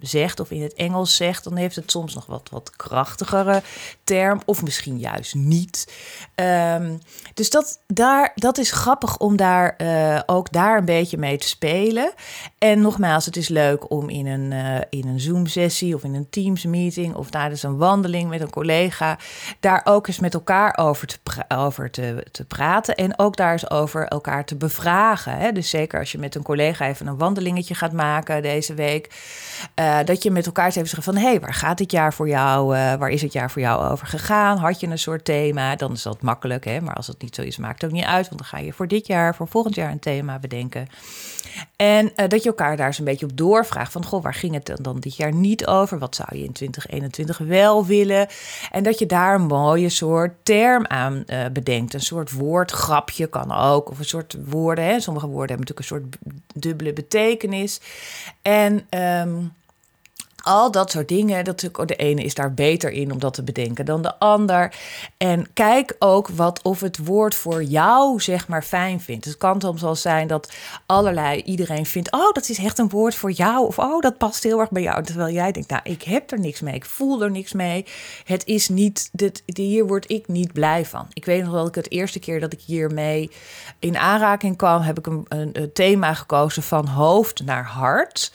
zegt 0.00 0.40
of 0.40 0.50
in 0.50 0.62
het 0.62 0.74
Engels 0.74 1.16
zegt, 1.16 1.44
dan 1.44 1.56
heeft 1.56 1.76
het 1.76 1.90
soms 1.90 2.14
nog 2.14 2.26
wat, 2.26 2.48
wat 2.50 2.70
krachtigere 2.76 3.62
term 4.04 4.40
of 4.44 4.62
misschien 4.62 4.98
juist 4.98 5.34
niet. 5.34 5.92
Um, 6.34 6.98
dus 7.34 7.50
dat, 7.50 7.80
daar, 7.86 8.32
dat 8.34 8.58
is 8.58 8.70
grappig 8.70 9.18
om 9.18 9.36
daar 9.36 9.74
uh, 9.78 10.20
ook 10.26 10.52
daar 10.52 10.78
een 10.78 10.84
beetje 10.84 11.18
mee 11.18 11.38
te 11.38 11.48
spelen. 11.48 12.12
En 12.58 12.80
nogmaals, 12.80 13.26
het 13.26 13.36
is 13.36 13.48
leuk 13.48 13.90
om 13.90 14.08
in 14.08 14.26
een, 14.26 14.50
uh, 14.50 14.78
in 14.90 15.08
een 15.08 15.20
Zoom-sessie 15.20 15.94
of 15.94 16.04
in 16.04 16.14
een 16.14 16.30
Teams-meeting 16.30 17.14
of 17.14 17.30
tijdens 17.30 17.62
een 17.62 17.76
wandeling 17.76 18.28
met 18.28 18.40
een 18.40 18.50
collega 18.50 19.18
daar 19.60 19.80
ook 19.84 20.06
eens 20.06 20.18
met 20.18 20.34
elkaar 20.34 20.76
over 20.76 21.06
te, 21.06 21.18
over 21.48 21.90
te, 21.90 22.26
te 22.30 22.44
praten 22.44 22.94
en 22.94 23.18
ook 23.18 23.36
daar 23.36 23.52
eens 23.52 23.70
over 23.70 24.06
elkaar 24.06 24.44
te 24.44 24.56
bevragen. 24.56 25.36
Hè? 25.36 25.52
Dus 25.52 25.70
zeker 25.70 25.98
als 25.98 26.12
je 26.12 26.18
met 26.18 26.34
een 26.34 26.42
collega 26.42 26.86
even 26.86 27.06
een 27.06 27.16
wandeling 27.16 27.36
wandelingetje 27.38 27.74
gaat 27.74 27.92
maken 27.92 28.42
deze 28.42 28.74
week. 28.74 29.08
Uh, 29.74 29.98
dat 30.04 30.22
je 30.22 30.30
met 30.30 30.46
elkaar 30.46 30.64
eens 30.64 30.76
even 30.76 30.88
zegt 30.88 31.04
van... 31.04 31.16
hé, 31.16 31.28
hey, 31.28 31.40
waar 31.40 31.54
gaat 31.54 31.78
dit 31.78 31.92
jaar 31.92 32.14
voor 32.14 32.28
jou? 32.28 32.76
Uh, 32.76 32.94
waar 32.94 33.10
is 33.10 33.22
het 33.22 33.32
jaar 33.32 33.50
voor 33.50 33.62
jou 33.62 33.90
over 33.90 34.06
gegaan? 34.06 34.58
Had 34.58 34.80
je 34.80 34.86
een 34.86 34.98
soort 34.98 35.24
thema? 35.24 35.76
Dan 35.76 35.92
is 35.92 36.02
dat 36.02 36.22
makkelijk, 36.22 36.64
hè? 36.64 36.80
Maar 36.80 36.94
als 36.94 37.06
het 37.06 37.22
niet 37.22 37.34
zo 37.34 37.42
is, 37.42 37.56
maakt 37.56 37.82
het 37.82 37.90
ook 37.90 37.96
niet 37.96 38.06
uit. 38.06 38.28
Want 38.28 38.40
dan 38.40 38.48
ga 38.48 38.58
je 38.58 38.72
voor 38.72 38.88
dit 38.88 39.06
jaar, 39.06 39.34
voor 39.34 39.48
volgend 39.48 39.74
jaar 39.74 39.90
een 39.90 39.98
thema 39.98 40.38
bedenken. 40.38 40.86
En 41.76 42.04
uh, 42.04 42.28
dat 42.28 42.42
je 42.42 42.48
elkaar 42.48 42.76
daar 42.76 42.86
eens 42.86 42.98
een 42.98 43.04
beetje 43.04 43.26
op 43.26 43.36
doorvraagt. 43.36 43.92
Van, 43.92 44.04
goh, 44.04 44.22
waar 44.22 44.34
ging 44.34 44.54
het 44.54 44.78
dan 44.82 45.00
dit 45.00 45.16
jaar 45.16 45.32
niet 45.32 45.66
over? 45.66 45.98
Wat 45.98 46.14
zou 46.14 46.28
je 46.32 46.44
in 46.44 46.52
2021 46.52 47.38
wel 47.38 47.86
willen? 47.86 48.26
En 48.70 48.82
dat 48.82 48.98
je 48.98 49.06
daar 49.06 49.34
een 49.34 49.46
mooie 49.46 49.88
soort 49.88 50.32
term 50.42 50.86
aan 50.86 51.24
bedenkt. 51.52 51.94
Een 51.94 52.00
soort 52.00 52.32
woordgrapje 52.32 53.26
kan 53.26 53.52
ook. 53.52 53.90
Of 53.90 53.98
een 53.98 54.04
soort 54.04 54.36
woorden. 54.44 54.84
Hè? 54.84 55.00
Sommige 55.00 55.26
woorden 55.26 55.56
hebben 55.56 55.74
natuurlijk 55.74 55.78
een 55.78 56.18
soort 56.24 56.34
dubbele 56.54 56.92
betekenis 56.92 57.27
betekenis. 57.28 57.80
En 58.42 58.86
um, 59.26 59.52
al 60.48 60.70
dat 60.70 60.90
soort 60.90 61.08
dingen. 61.08 61.44
Dat 61.44 61.60
de 61.60 61.96
ene 61.96 62.22
is 62.22 62.34
daar 62.34 62.54
beter 62.54 62.90
in 62.90 63.12
om 63.12 63.18
dat 63.18 63.34
te 63.34 63.42
bedenken 63.42 63.84
dan 63.84 64.02
de 64.02 64.18
ander. 64.18 64.74
En 65.16 65.46
kijk 65.52 65.96
ook 65.98 66.28
wat 66.28 66.62
of 66.62 66.80
het 66.80 66.98
woord 66.98 67.34
voor 67.34 67.62
jou 67.62 68.20
zeg 68.20 68.48
maar 68.48 68.62
fijn 68.62 69.00
vindt. 69.00 69.24
Het 69.24 69.36
kan 69.36 69.60
soms 69.60 69.82
wel 69.82 69.94
zijn 69.94 70.26
dat 70.26 70.52
allerlei 70.86 71.42
iedereen 71.42 71.86
vindt: 71.86 72.12
oh, 72.12 72.32
dat 72.32 72.48
is 72.48 72.58
echt 72.58 72.78
een 72.78 72.88
woord 72.88 73.14
voor 73.14 73.30
jou. 73.30 73.66
Of 73.66 73.78
oh, 73.78 74.00
dat 74.00 74.18
past 74.18 74.42
heel 74.42 74.60
erg 74.60 74.70
bij 74.70 74.82
jou. 74.82 75.02
Terwijl 75.02 75.34
jij 75.34 75.52
denkt: 75.52 75.70
nou, 75.70 75.82
ik 75.84 76.02
heb 76.02 76.30
er 76.30 76.40
niks 76.40 76.60
mee. 76.60 76.74
Ik 76.74 76.84
voel 76.84 77.22
er 77.22 77.30
niks 77.30 77.52
mee. 77.52 77.84
Het 78.24 78.46
is 78.46 78.68
niet. 78.68 79.08
Dit, 79.12 79.42
hier 79.46 79.86
word 79.86 80.10
ik 80.10 80.28
niet 80.28 80.52
blij 80.52 80.84
van. 80.84 81.06
Ik 81.12 81.24
weet 81.24 81.44
nog 81.44 81.52
dat 81.52 81.68
ik 81.68 81.74
het 81.74 81.90
eerste 81.90 82.18
keer 82.18 82.40
dat 82.40 82.52
ik 82.52 82.60
hiermee 82.60 83.30
in 83.78 83.96
aanraking 83.96 84.56
kwam, 84.56 84.80
heb 84.80 84.98
ik 84.98 85.06
een 85.06 85.70
thema 85.72 86.14
gekozen 86.14 86.62
van 86.62 86.86
hoofd 86.86 87.44
naar 87.44 87.64
hart. 87.64 88.32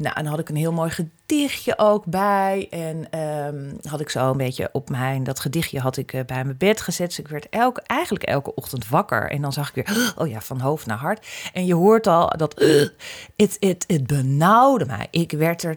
Nou, 0.00 0.14
en 0.16 0.22
dan 0.22 0.30
had 0.30 0.40
ik 0.40 0.48
een 0.48 0.56
heel 0.56 0.72
mooi 0.72 0.90
gedichtje 0.90 1.78
ook 1.78 2.04
bij. 2.04 2.66
En 2.70 3.20
um, 3.20 3.78
had 3.82 4.00
ik 4.00 4.10
zo 4.10 4.30
een 4.30 4.36
beetje 4.36 4.68
op 4.72 4.90
mijn... 4.90 5.24
Dat 5.24 5.40
gedichtje 5.40 5.80
had 5.80 5.96
ik 5.96 6.12
uh, 6.12 6.20
bij 6.26 6.44
mijn 6.44 6.56
bed 6.56 6.80
gezet. 6.80 7.06
Dus 7.06 7.18
ik 7.18 7.28
werd 7.28 7.48
elke, 7.48 7.82
eigenlijk 7.86 8.24
elke 8.24 8.54
ochtend 8.54 8.88
wakker. 8.88 9.30
En 9.30 9.42
dan 9.42 9.52
zag 9.52 9.68
ik 9.68 9.74
weer, 9.74 10.12
oh 10.18 10.28
ja, 10.28 10.40
van 10.40 10.60
hoofd 10.60 10.86
naar 10.86 10.98
hart. 10.98 11.26
En 11.52 11.66
je 11.66 11.74
hoort 11.74 12.06
al 12.06 12.28
dat... 12.36 12.60
Uh, 12.62 12.88
het, 13.36 13.84
het 13.86 14.06
benauwde 14.06 14.86
mij. 14.86 15.06
Ik 15.10 15.32
werd 15.32 15.62
er 15.62 15.76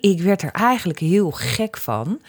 ik 0.00 0.20
werd 0.20 0.42
er 0.42 0.52
eigenlijk 0.52 0.98
heel 0.98 1.30
gek 1.30 1.76
van. 1.76 2.20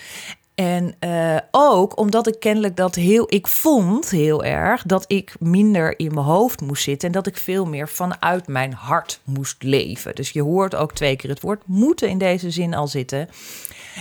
En 0.56 0.96
uh, 1.00 1.38
ook 1.52 1.98
omdat 1.98 2.28
ik 2.28 2.40
kennelijk 2.40 2.76
dat 2.76 2.96
heel. 2.96 3.26
Ik 3.30 3.48
vond 3.48 4.10
heel 4.10 4.44
erg 4.44 4.84
dat 4.84 5.06
ik 5.08 5.36
minder 5.40 6.00
in 6.00 6.14
mijn 6.14 6.26
hoofd 6.26 6.62
moest 6.62 6.84
zitten. 6.84 7.08
En 7.08 7.14
dat 7.14 7.28
ik 7.28 7.38
veel 7.38 7.66
meer 7.66 7.90
vanuit 7.90 8.48
mijn 8.48 8.74
hart 8.74 9.20
moest 9.24 9.64
leven. 9.64 10.16
Dus 10.16 10.30
je 10.30 10.42
hoort 10.42 10.76
ook 10.76 10.94
twee 10.94 11.16
keer 11.16 11.30
het 11.30 11.42
woord 11.42 11.62
moeten 11.66 12.10
in 12.10 12.18
deze 12.18 12.52
zin 12.52 12.74
al 12.74 12.88
zitten. 12.88 13.30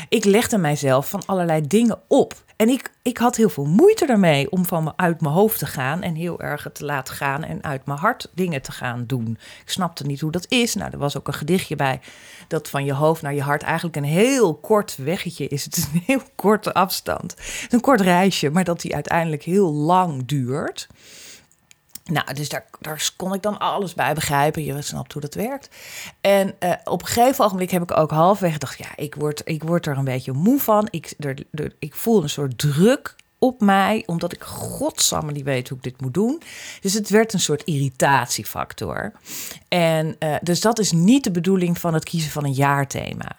Ik 0.09 0.25
legde 0.25 0.59
mijzelf 0.59 1.09
van 1.09 1.23
allerlei 1.27 1.67
dingen 1.67 2.01
op. 2.09 2.35
En 2.57 2.69
ik, 2.69 2.91
ik 3.03 3.19
had 3.19 3.37
heel 3.37 3.49
veel 3.49 3.65
moeite 3.65 4.07
daarmee 4.07 4.51
om 4.51 4.65
van 4.65 4.85
me 4.85 4.93
uit 4.97 5.21
mijn 5.21 5.35
hoofd 5.35 5.59
te 5.59 5.67
gaan 5.67 6.03
en 6.03 6.15
heel 6.15 6.41
erg 6.41 6.69
te 6.73 6.85
laten 6.85 7.15
gaan 7.15 7.45
en 7.45 7.65
uit 7.65 7.87
mijn 7.87 7.99
hart 7.99 8.31
dingen 8.35 8.63
te 8.63 8.73
gaan 8.73 9.05
doen. 9.07 9.39
Ik 9.63 9.71
snapte 9.71 10.07
niet 10.07 10.21
hoe 10.21 10.31
dat 10.31 10.47
is. 10.49 10.75
Nou, 10.75 10.91
er 10.91 10.99
was 10.99 11.17
ook 11.17 11.29
een 11.29 11.35
gedichtje 11.35 11.77
bij 11.77 12.01
dat 12.49 12.71
van 12.71 12.85
je 12.85 12.93
hoofd 12.93 13.23
naar 13.23 13.35
je 13.35 13.43
hart 13.43 13.63
eigenlijk 13.63 13.97
een 13.97 14.05
heel 14.05 14.55
kort 14.55 14.97
weggetje 14.97 15.49
is. 15.49 15.65
Het 15.75 15.77
is 15.77 15.85
een 15.85 16.03
heel 16.07 16.23
korte 16.35 16.75
afstand. 16.75 17.35
Een 17.71 17.81
kort 17.81 18.01
reisje, 18.01 18.51
maar 18.51 18.65
dat 18.65 18.81
die 18.81 18.95
uiteindelijk 18.95 19.43
heel 19.43 19.73
lang 19.73 20.27
duurt. 20.27 20.89
Nou, 22.05 22.35
dus 22.35 22.49
daar, 22.49 22.65
daar 22.81 23.11
kon 23.17 23.35
ik 23.35 23.43
dan 23.43 23.59
alles 23.59 23.95
bij 23.95 24.15
begrijpen. 24.15 24.65
Je 24.65 24.83
snapt 24.83 25.13
hoe 25.13 25.23
dat 25.23 25.35
werkt. 25.35 25.69
En 26.21 26.55
uh, 26.61 26.73
op 26.85 27.01
een 27.01 27.07
gegeven 27.07 27.45
ogenblik 27.45 27.71
heb 27.71 27.83
ik 27.83 27.97
ook 27.97 28.11
halfweg 28.11 28.53
gedacht... 28.53 28.79
ja, 28.79 28.89
ik 28.97 29.15
word, 29.15 29.43
ik 29.45 29.63
word 29.63 29.87
er 29.87 29.99
een 29.99 30.05
beetje 30.05 30.33
moe 30.33 30.61
van. 30.61 30.89
Ik, 30.91 31.15
er, 31.19 31.37
ik 31.79 31.95
voel 31.95 32.23
een 32.23 32.29
soort 32.29 32.59
druk 32.59 33.17
op 33.39 33.61
mij... 33.61 34.03
omdat 34.07 34.33
ik 34.33 34.43
godsamme 34.43 35.33
niet 35.33 35.45
weet 35.45 35.69
hoe 35.69 35.79
ik 35.79 35.85
dit 35.85 36.01
moet 36.01 36.15
doen. 36.15 36.43
Dus 36.81 36.95
het 36.95 37.09
werd 37.09 37.33
een 37.33 37.41
soort 37.41 37.63
irritatiefactor. 37.63 39.13
En 39.69 40.17
uh, 40.19 40.37
dus 40.43 40.61
dat 40.61 40.79
is 40.79 40.93
niet 40.93 41.25
de 41.25 41.31
bedoeling 41.31 41.79
van 41.79 41.95
het 41.95 42.05
kiezen 42.05 42.31
van 42.31 42.45
een 42.45 42.53
jaarthema. 42.53 43.37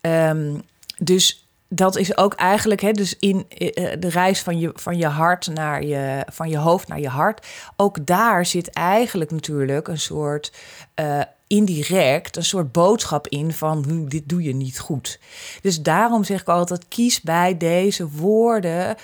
Um, 0.00 0.62
dus 0.98 1.41
dat 1.74 1.96
is 1.96 2.16
ook 2.16 2.34
eigenlijk, 2.34 2.80
hè, 2.80 2.92
dus 2.92 3.16
in 3.18 3.36
uh, 3.36 3.92
de 3.98 4.08
reis 4.08 4.40
van 4.40 4.58
je, 4.58 4.70
van 4.74 4.96
je 4.96 5.06
hart 5.06 5.46
naar 5.46 5.84
je, 5.84 6.26
van 6.30 6.48
je 6.48 6.58
hoofd 6.58 6.88
naar 6.88 7.00
je 7.00 7.08
hart. 7.08 7.46
Ook 7.76 8.06
daar 8.06 8.46
zit 8.46 8.70
eigenlijk 8.70 9.30
natuurlijk 9.30 9.88
een 9.88 9.98
soort 9.98 10.52
uh, 11.00 11.20
indirect, 11.46 12.36
een 12.36 12.44
soort 12.44 12.72
boodschap 12.72 13.28
in 13.28 13.52
van 13.52 13.84
hm, 13.84 14.08
dit 14.08 14.28
doe 14.28 14.42
je 14.42 14.54
niet 14.54 14.78
goed. 14.78 15.20
Dus 15.60 15.82
daarom 15.82 16.24
zeg 16.24 16.40
ik 16.40 16.48
altijd: 16.48 16.88
kies 16.88 17.20
bij 17.20 17.56
deze 17.56 18.08
woorden 18.08 18.96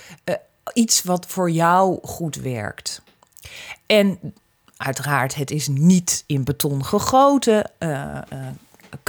iets 0.73 1.03
wat 1.03 1.25
voor 1.25 1.51
jou 1.51 1.99
goed 2.01 2.35
werkt. 2.35 3.01
En 3.85 4.33
uiteraard, 4.77 5.35
het 5.35 5.51
is 5.51 5.67
niet 5.67 6.23
in 6.27 6.43
beton 6.43 6.85
gegoten 6.85 7.71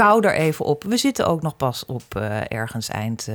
kou 0.01 0.27
er 0.27 0.35
even 0.35 0.65
op. 0.65 0.85
We 0.85 0.97
zitten 0.97 1.27
ook 1.27 1.43
nog 1.43 1.57
pas 1.57 1.87
op 1.87 2.03
uh, 2.17 2.41
ergens 2.49 2.89
eind 2.89 3.27
uh, 3.29 3.35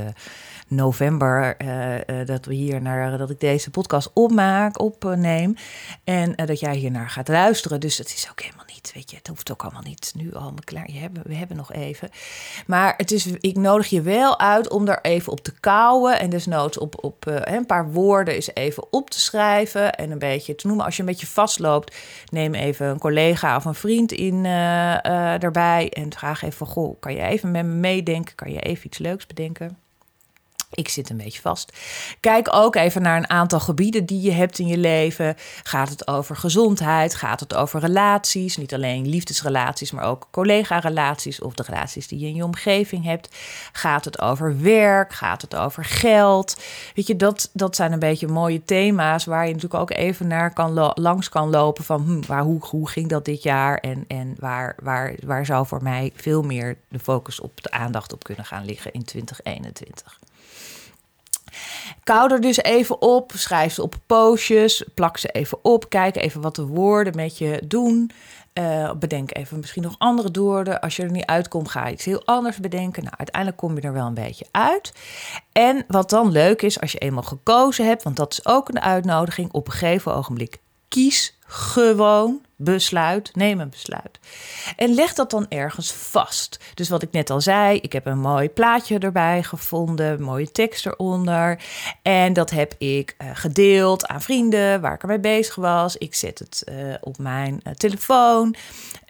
november 0.67 1.55
uh, 1.61 2.25
dat 2.25 2.45
we 2.45 2.53
hier 2.53 2.81
naar 2.81 3.17
dat 3.17 3.29
ik 3.29 3.39
deze 3.39 3.69
podcast 3.69 4.11
opmaak, 4.13 4.79
opneem 4.79 5.55
en 6.03 6.35
dat 6.35 6.59
jij 6.59 6.75
hier 6.75 6.91
naar 6.91 7.09
gaat 7.09 7.27
luisteren. 7.27 7.79
Dus 7.79 7.97
het 7.97 8.07
is 8.07 8.27
ook 8.31 8.41
helemaal 8.41 8.65
niet, 8.67 8.91
weet 8.93 9.11
je, 9.11 9.17
het 9.17 9.27
hoeft 9.27 9.51
ook 9.51 9.63
allemaal 9.63 9.81
niet 9.81 10.13
nu 10.15 10.33
al 10.33 10.53
klaar. 10.63 10.91
Je 10.91 10.99
hebben, 10.99 11.23
we 11.25 11.35
hebben 11.35 11.57
nog 11.57 11.73
even. 11.73 12.09
Maar 12.67 12.93
het 12.97 13.11
is, 13.11 13.25
ik 13.25 13.57
nodig 13.57 13.87
je 13.87 14.01
wel 14.01 14.39
uit 14.39 14.69
om 14.69 14.85
daar 14.85 14.99
even 15.01 15.31
op 15.31 15.39
te 15.39 15.59
kouwen 15.59 16.19
en 16.19 16.29
desnoods 16.29 16.77
op, 16.77 17.03
op 17.03 17.25
een 17.25 17.65
paar 17.65 17.91
woorden 17.91 18.33
eens 18.33 18.53
even 18.53 18.91
op 18.91 19.09
te 19.09 19.19
schrijven 19.19 19.93
en 19.93 20.11
een 20.11 20.19
beetje 20.19 20.55
te 20.55 20.67
noemen. 20.67 20.85
Als 20.85 20.95
je 20.95 21.01
een 21.01 21.07
beetje 21.07 21.27
vastloopt, 21.27 21.95
neem 22.31 22.53
even 22.53 22.87
een 22.87 22.99
collega 22.99 23.55
of 23.55 23.65
een 23.65 23.75
vriend 23.75 24.11
in 24.11 24.43
daarbij 24.43 25.89
en 25.89 26.13
vraag 26.13 26.43
even 26.43 26.67
goh, 26.67 26.99
kan 26.99 27.13
je 27.13 27.21
even 27.21 27.51
met 27.51 27.65
me 27.65 27.73
meedenken? 27.73 28.35
Kan 28.35 28.51
je 28.51 28.59
even 28.59 28.85
iets 28.85 28.97
leuks 28.97 29.25
bedenken? 29.25 29.77
Ik 30.75 30.89
zit 30.89 31.09
een 31.09 31.17
beetje 31.17 31.41
vast. 31.41 31.73
Kijk 32.19 32.47
ook 32.51 32.75
even 32.75 33.01
naar 33.01 33.17
een 33.17 33.29
aantal 33.29 33.59
gebieden 33.59 34.05
die 34.05 34.21
je 34.21 34.31
hebt 34.31 34.59
in 34.59 34.67
je 34.67 34.77
leven. 34.77 35.35
Gaat 35.63 35.89
het 35.89 36.07
over 36.07 36.35
gezondheid? 36.35 37.15
Gaat 37.15 37.39
het 37.39 37.55
over 37.55 37.79
relaties? 37.79 38.57
Niet 38.57 38.73
alleen 38.73 39.07
liefdesrelaties, 39.07 39.91
maar 39.91 40.05
ook 40.05 40.27
collega-relaties 40.31 41.41
of 41.41 41.53
de 41.53 41.63
relaties 41.67 42.07
die 42.07 42.19
je 42.19 42.27
in 42.27 42.35
je 42.35 42.43
omgeving 42.43 43.03
hebt. 43.03 43.35
Gaat 43.71 44.05
het 44.05 44.21
over 44.21 44.61
werk? 44.61 45.13
Gaat 45.13 45.41
het 45.41 45.55
over 45.55 45.85
geld? 45.85 46.61
Weet 46.95 47.07
je, 47.07 47.15
dat, 47.15 47.49
dat 47.53 47.75
zijn 47.75 47.91
een 47.91 47.99
beetje 47.99 48.27
mooie 48.27 48.65
thema's 48.65 49.25
waar 49.25 49.47
je 49.47 49.53
natuurlijk 49.53 49.81
ook 49.81 49.91
even 49.91 50.27
naar 50.27 50.53
kan 50.53 50.93
langs 50.95 51.29
kan 51.29 51.49
lopen 51.49 51.83
van 51.83 52.01
hm, 52.01 52.27
waar, 52.27 52.43
hoe, 52.43 52.65
hoe 52.65 52.89
ging 52.89 53.09
dat 53.09 53.25
dit 53.25 53.43
jaar 53.43 53.77
en, 53.77 54.05
en 54.07 54.35
waar, 54.39 54.75
waar, 54.83 55.15
waar 55.25 55.45
zou 55.45 55.67
voor 55.67 55.83
mij 55.83 56.11
veel 56.15 56.41
meer 56.41 56.77
de 56.89 56.99
focus 56.99 57.39
op 57.39 57.63
de 57.63 57.71
aandacht 57.71 58.13
op 58.13 58.23
kunnen 58.23 58.45
gaan 58.45 58.65
liggen 58.65 58.93
in 58.93 59.03
2021. 59.03 60.19
Kou 62.03 62.33
er 62.33 62.41
dus 62.41 62.57
even 62.57 63.01
op, 63.01 63.31
schrijf 63.35 63.73
ze 63.73 63.81
op 63.81 63.95
postjes, 64.05 64.83
plak 64.93 65.17
ze 65.17 65.27
even 65.27 65.57
op, 65.61 65.89
kijk 65.89 66.15
even 66.15 66.41
wat 66.41 66.55
de 66.55 66.65
woorden 66.65 67.15
met 67.15 67.37
je 67.37 67.61
doen. 67.67 68.11
Uh, 68.59 68.91
bedenk 68.91 69.35
even 69.35 69.59
misschien 69.59 69.83
nog 69.83 69.95
andere 69.97 70.29
woorden. 70.31 70.81
Als 70.81 70.95
je 70.95 71.03
er 71.03 71.11
niet 71.11 71.25
uitkomt, 71.25 71.69
ga 71.69 71.87
je 71.87 71.93
iets 71.93 72.05
heel 72.05 72.25
anders 72.25 72.57
bedenken. 72.57 73.03
Nou, 73.03 73.15
uiteindelijk 73.17 73.57
kom 73.57 73.75
je 73.75 73.81
er 73.81 73.93
wel 73.93 74.05
een 74.05 74.13
beetje 74.13 74.45
uit. 74.51 74.93
En 75.51 75.85
wat 75.87 76.09
dan 76.09 76.31
leuk 76.31 76.61
is, 76.61 76.81
als 76.81 76.91
je 76.91 76.97
eenmaal 76.97 77.23
gekozen 77.23 77.85
hebt, 77.87 78.03
want 78.03 78.15
dat 78.15 78.31
is 78.31 78.45
ook 78.45 78.69
een 78.69 78.81
uitnodiging, 78.81 79.51
op 79.51 79.67
een 79.67 79.73
gegeven 79.73 80.13
ogenblik 80.13 80.59
kies 80.87 81.37
gewoon 81.45 82.41
besluit, 82.55 83.35
neem 83.35 83.59
een 83.59 83.69
besluit. 83.69 84.19
En 84.75 84.93
leg 84.93 85.13
dat 85.13 85.29
dan 85.29 85.45
ergens 85.49 85.93
vast. 85.93 86.59
Dus 86.73 86.89
wat 86.89 87.01
ik 87.01 87.11
net 87.11 87.29
al 87.29 87.41
zei, 87.41 87.77
ik 87.77 87.93
heb 87.93 88.05
een 88.05 88.19
mooi 88.19 88.49
plaatje 88.49 88.99
erbij 88.99 89.43
gevonden, 89.43 90.21
mooie 90.21 90.51
tekst 90.51 90.85
eronder. 90.85 91.59
En 92.01 92.33
dat 92.33 92.49
heb 92.49 92.73
ik 92.77 93.15
uh, 93.17 93.29
gedeeld 93.33 94.07
aan 94.07 94.21
vrienden 94.21 94.81
waar 94.81 94.93
ik 94.93 95.01
ermee 95.01 95.19
bezig 95.19 95.55
was. 95.55 95.97
Ik 95.97 96.15
zet 96.15 96.39
het 96.39 96.63
uh, 96.69 96.93
op 97.01 97.17
mijn 97.17 97.61
uh, 97.63 97.73
telefoon. 97.73 98.55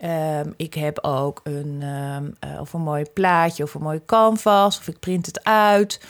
Um, 0.03 0.53
ik 0.57 0.73
heb 0.73 0.99
ook 1.01 1.41
een, 1.43 1.81
um, 1.81 2.59
of 2.59 2.73
een 2.73 2.81
mooi 2.81 3.03
plaatje 3.13 3.63
of 3.63 3.73
een 3.73 3.81
mooi 3.81 4.01
canvas 4.05 4.77
of 4.77 4.87
ik 4.87 4.99
print 4.99 5.25
het 5.25 5.43
uit. 5.43 6.01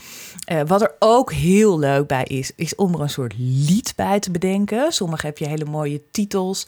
wat 0.67 0.81
er 0.81 0.95
ook 0.99 1.31
heel 1.31 1.79
leuk 1.79 2.07
bij 2.07 2.23
is, 2.23 2.51
is 2.55 2.75
om 2.75 2.93
er 2.93 3.01
een 3.01 3.09
soort 3.09 3.33
lied 3.37 3.93
bij 3.95 4.19
te 4.19 4.31
bedenken. 4.31 4.91
Sommige 4.91 5.25
heb 5.25 5.37
je 5.37 5.47
hele 5.47 5.65
mooie 5.65 6.01
titels. 6.11 6.67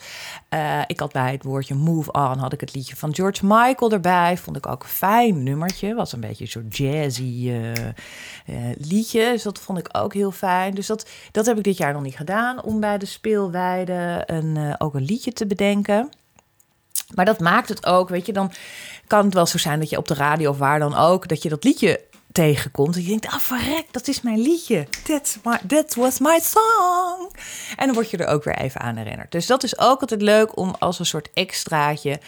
Uh, 0.58 0.82
ik 0.86 1.00
had 1.00 1.12
bij 1.12 1.32
het 1.32 1.44
woordje 1.44 1.74
Move 1.74 2.12
On 2.12 2.38
had 2.38 2.52
ik 2.52 2.60
het 2.60 2.74
liedje 2.74 2.96
van 2.96 3.14
George 3.14 3.46
Michael 3.46 3.92
erbij. 3.92 4.36
Vond 4.36 4.56
ik 4.56 4.66
ook 4.66 4.82
een 4.82 4.88
fijn 4.88 5.42
nummertje. 5.42 5.94
Was 5.94 6.12
een 6.12 6.20
beetje 6.20 6.46
soort 6.46 6.76
jazzy 6.76 7.22
uh, 7.22 7.72
uh, 7.74 7.86
liedje. 8.78 9.30
Dus 9.30 9.42
dat 9.42 9.58
vond 9.58 9.78
ik 9.78 9.88
ook 9.92 10.14
heel 10.14 10.30
fijn. 10.30 10.74
Dus 10.74 10.86
dat, 10.86 11.08
dat 11.32 11.46
heb 11.46 11.56
ik 11.56 11.64
dit 11.64 11.76
jaar 11.76 11.92
nog 11.92 12.02
niet 12.02 12.16
gedaan. 12.16 12.62
Om 12.62 12.80
bij 12.80 12.98
de 12.98 13.06
speelweide 13.06 14.22
een, 14.26 14.74
ook 14.78 14.94
een 14.94 15.04
liedje 15.04 15.32
te 15.32 15.46
bedenken. 15.46 16.08
Maar 17.14 17.24
dat 17.24 17.40
maakt 17.40 17.68
het 17.68 17.86
ook, 17.86 18.08
weet 18.08 18.26
je, 18.26 18.32
dan 18.32 18.52
kan 19.06 19.24
het 19.24 19.34
wel 19.34 19.46
zo 19.46 19.58
zijn 19.58 19.78
dat 19.78 19.90
je 19.90 19.96
op 19.96 20.08
de 20.08 20.14
radio 20.14 20.50
of 20.50 20.58
waar 20.58 20.78
dan 20.78 20.94
ook, 20.94 21.28
dat 21.28 21.42
je 21.42 21.48
dat 21.48 21.64
liedje 21.64 22.00
tegenkomt. 22.38 22.96
En 22.96 23.02
je 23.02 23.08
denkt, 23.08 23.26
ah 23.26 23.38
verrek, 23.38 23.86
dat 23.90 24.08
is 24.08 24.20
mijn 24.20 24.38
liedje. 24.38 24.86
That's 25.04 25.38
that 25.66 25.94
was 25.94 26.18
my 26.18 26.40
song. 26.42 27.30
En 27.76 27.86
dan 27.86 27.94
word 27.94 28.10
je 28.10 28.16
er 28.16 28.26
ook 28.26 28.44
weer 28.44 28.58
even 28.58 28.80
aan 28.80 28.96
herinnerd. 28.96 29.32
Dus 29.32 29.46
dat 29.46 29.62
is 29.62 29.78
ook 29.78 30.00
altijd 30.00 30.22
leuk 30.22 30.56
om 30.56 30.74
als 30.78 30.98
een 30.98 31.06
soort 31.06 31.28
extraatje... 31.34 32.20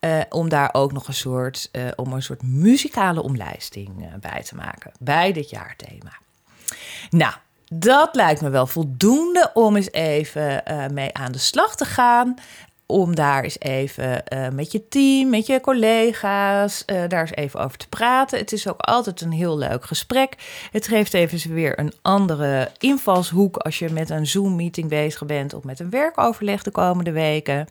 Uh, 0.00 0.20
om 0.28 0.48
daar 0.48 0.68
ook 0.72 0.92
nog 0.92 1.08
een 1.08 1.14
soort, 1.14 1.68
uh, 1.72 1.88
om 1.96 2.12
een 2.12 2.22
soort 2.22 2.42
muzikale 2.42 3.22
omlijsting 3.22 3.88
uh, 4.00 4.06
bij 4.20 4.42
te 4.42 4.54
maken. 4.54 4.92
Bij 4.98 5.32
dit 5.32 5.50
jaarthema. 5.50 6.12
Nou, 7.10 7.34
dat 7.68 8.14
lijkt 8.14 8.40
me 8.40 8.48
wel 8.48 8.66
voldoende 8.66 9.50
om 9.54 9.76
eens 9.76 9.92
even 9.92 10.62
mee 10.92 11.14
aan 11.14 11.32
de 11.32 11.38
slag 11.38 11.76
te 11.76 11.84
gaan 11.84 12.34
om 12.86 13.14
daar 13.14 13.42
eens 13.42 13.60
even 13.60 14.22
uh, 14.32 14.48
met 14.48 14.72
je 14.72 14.88
team, 14.88 15.30
met 15.30 15.46
je 15.46 15.60
collega's, 15.60 16.82
uh, 16.86 17.02
daar 17.08 17.20
eens 17.20 17.34
even 17.34 17.60
over 17.60 17.78
te 17.78 17.88
praten. 17.88 18.38
Het 18.38 18.52
is 18.52 18.68
ook 18.68 18.80
altijd 18.80 19.20
een 19.20 19.32
heel 19.32 19.58
leuk 19.58 19.84
gesprek. 19.84 20.34
Het 20.70 20.88
geeft 20.88 21.14
even 21.14 21.54
weer 21.54 21.78
een 21.78 21.92
andere 22.02 22.70
invalshoek 22.78 23.56
als 23.56 23.78
je 23.78 23.90
met 23.90 24.10
een 24.10 24.26
Zoom-meeting 24.26 24.88
bezig 24.88 25.26
bent 25.26 25.54
of 25.54 25.64
met 25.64 25.80
een 25.80 25.90
werkoverleg 25.90 26.62
de 26.62 26.70
komende 26.70 27.12
weken. 27.12 27.68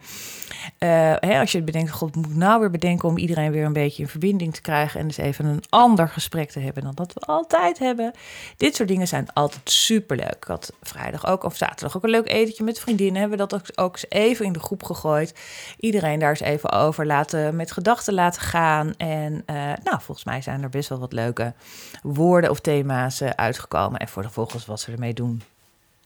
Uh, 0.80 1.14
hè, 1.20 1.40
als 1.40 1.52
je 1.52 1.62
bedenkt, 1.62 1.92
god, 1.92 2.16
moet 2.16 2.26
ik 2.26 2.36
nou 2.36 2.60
weer 2.60 2.72
bedenken 2.72 3.10
om 3.10 3.18
iedereen 3.18 3.52
weer 3.52 3.66
een 3.66 3.74
beetje 3.74 4.04
in 4.04 4.10
verbinding 4.10 4.54
te 4.54 4.62
krijgen 4.62 5.00
en 5.00 5.08
dus 5.08 5.18
even 5.18 5.46
een 5.46 5.64
ander 5.70 6.10
gesprek 6.10 6.52
te 6.52 6.60
hebben 6.60 6.84
dan 6.84 6.96
dat 6.96 7.14
we 7.14 7.20
altijd 7.20 7.80
hebben. 7.80 8.14
Dit 8.58 8.76
soort 8.76 8.90
dingen 8.90 9.08
zijn 9.08 9.28
altijd 9.34 9.72
superleuk. 9.72 10.36
Ik 10.36 10.44
had 10.44 10.74
vrijdag 10.82 11.28
ook, 11.28 11.44
of 11.44 11.56
zaterdag 11.56 11.98
ook 11.98 12.04
een 12.04 12.10
leuk 12.10 12.30
etentje 12.30 12.64
met 12.64 12.80
vriendinnen. 12.80 13.22
Hebben 13.22 13.38
we 13.38 13.48
dat 13.48 13.54
ook, 13.54 13.86
ook 13.86 13.94
eens 13.94 14.06
even 14.10 14.46
in 14.46 14.54
de 14.54 14.60
groep 14.60 14.84
gegooid 14.84 15.04
Iedereen 15.80 16.20
daar 16.20 16.30
eens 16.30 16.40
even 16.40 16.72
over 16.72 17.06
laten, 17.06 17.56
met 17.56 17.72
gedachten 17.72 18.14
laten 18.14 18.42
gaan. 18.42 18.94
En 18.98 19.34
uh, 19.34 19.56
nou, 19.84 20.02
volgens 20.02 20.24
mij 20.26 20.42
zijn 20.42 20.64
er 20.64 20.70
best 20.70 20.90
wel 20.90 21.00
wat 21.00 21.14
leuke 21.14 21.54
woorden 22.04 22.50
of 22.50 22.60
thema's 22.60 23.22
uh, 23.22 23.30
uitgekomen. 23.30 24.00
En 24.00 24.08
voor 24.08 24.22
de 24.22 24.30
volgers 24.30 24.66
wat 24.66 24.80
ze 24.80 24.92
ermee 24.92 25.14
doen, 25.14 25.42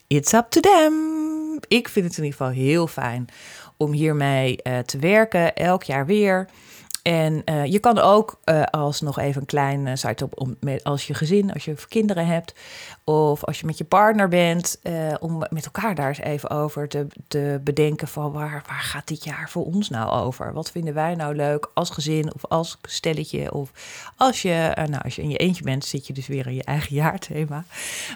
it's 0.07 0.33
up 0.33 0.45
to 0.49 0.59
them. 0.59 0.93
Ik 1.67 1.89
vind 1.89 2.05
het 2.05 2.17
in 2.17 2.23
ieder 2.23 2.39
geval 2.39 2.53
heel 2.53 2.87
fijn 2.87 3.27
om 3.77 3.91
hiermee 3.91 4.59
uh, 4.63 4.79
te 4.79 4.97
werken, 4.97 5.55
elk 5.55 5.83
jaar 5.83 6.05
weer. 6.05 6.47
En 7.01 7.41
uh, 7.45 7.65
je 7.65 7.79
kan 7.79 7.99
ook 7.99 8.39
uh, 8.45 8.63
als 8.63 9.01
nog 9.01 9.19
even 9.19 9.41
een 9.41 9.47
klein 9.47 9.85
uh, 9.85 9.91
site 9.95 10.23
op 10.23 10.41
om 10.41 10.55
met, 10.59 10.83
als 10.83 11.07
je 11.07 11.13
gezin, 11.13 11.53
als 11.53 11.65
je 11.65 11.75
kinderen 11.87 12.27
hebt, 12.27 12.53
of 13.03 13.45
als 13.45 13.59
je 13.59 13.65
met 13.65 13.77
je 13.77 13.83
partner 13.83 14.27
bent, 14.27 14.79
om 15.19 15.43
met 15.49 15.65
elkaar 15.65 15.95
daar 15.95 16.07
eens 16.07 16.19
even 16.19 16.49
over 16.49 16.87
te, 16.87 17.07
te 17.27 17.61
bedenken 17.63 18.07
van 18.07 18.31
waar, 18.31 18.63
waar 18.67 18.79
gaat 18.79 19.07
dit 19.07 19.23
jaar 19.23 19.49
voor 19.49 19.65
ons 19.65 19.89
nou 19.89 20.11
over? 20.11 20.53
Wat 20.53 20.71
vinden 20.71 20.93
wij 20.93 21.15
nou 21.15 21.35
leuk 21.35 21.71
als 21.73 21.89
gezin 21.89 22.33
of 22.33 22.45
als 22.45 22.77
stelletje? 22.81 23.53
Of 23.53 23.71
als 24.15 24.41
je, 24.41 24.71
nou, 24.75 25.03
als 25.03 25.15
je 25.15 25.21
in 25.21 25.29
je 25.29 25.37
eentje 25.37 25.63
bent, 25.63 25.85
zit 25.85 26.07
je 26.07 26.13
dus 26.13 26.27
weer 26.27 26.47
in 26.47 26.55
je 26.55 26.63
eigen 26.63 26.95
jaarthema. 27.03 27.63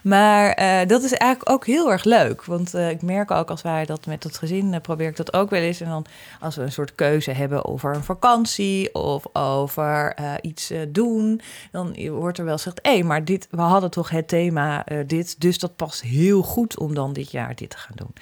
Maar 0.03 0.55
dat 0.87 1.03
is 1.03 1.13
eigenlijk 1.13 1.51
ook 1.51 1.65
heel 1.65 1.91
erg 1.91 2.03
leuk, 2.03 2.45
want 2.45 2.73
ik 2.73 3.01
merk 3.01 3.31
ook 3.31 3.49
als 3.49 3.61
wij 3.61 3.85
dat 3.85 4.05
met 4.05 4.23
het 4.23 4.37
gezin, 4.37 4.81
probeer 4.81 5.07
ik 5.07 5.17
dat 5.17 5.33
ook 5.33 5.49
wel 5.49 5.61
eens. 5.61 5.81
En 5.81 5.89
dan 5.89 6.05
als 6.39 6.55
we 6.55 6.61
een 6.61 6.71
soort 6.71 6.95
keuze 6.95 7.31
hebben 7.31 7.65
over 7.65 7.95
een 7.95 8.03
vakantie 8.03 8.72
of 8.91 9.25
over 9.33 10.19
uh, 10.19 10.33
iets 10.41 10.71
uh, 10.71 10.79
doen, 10.89 11.41
dan 11.71 12.09
wordt 12.09 12.37
er 12.37 12.45
wel 12.45 12.55
gezegd: 12.55 12.79
hé, 12.81 12.91
hey, 12.91 13.03
maar 13.03 13.25
dit, 13.25 13.47
we 13.51 13.61
hadden 13.61 13.91
toch 13.91 14.09
het 14.09 14.27
thema 14.27 14.91
uh, 14.91 14.97
dit, 15.07 15.41
dus 15.41 15.59
dat 15.59 15.75
past 15.75 16.01
heel 16.01 16.41
goed 16.41 16.79
om 16.79 16.93
dan 16.93 17.13
dit 17.13 17.31
jaar 17.31 17.55
dit 17.55 17.69
te 17.69 17.77
gaan 17.77 17.95
doen. 17.95 18.13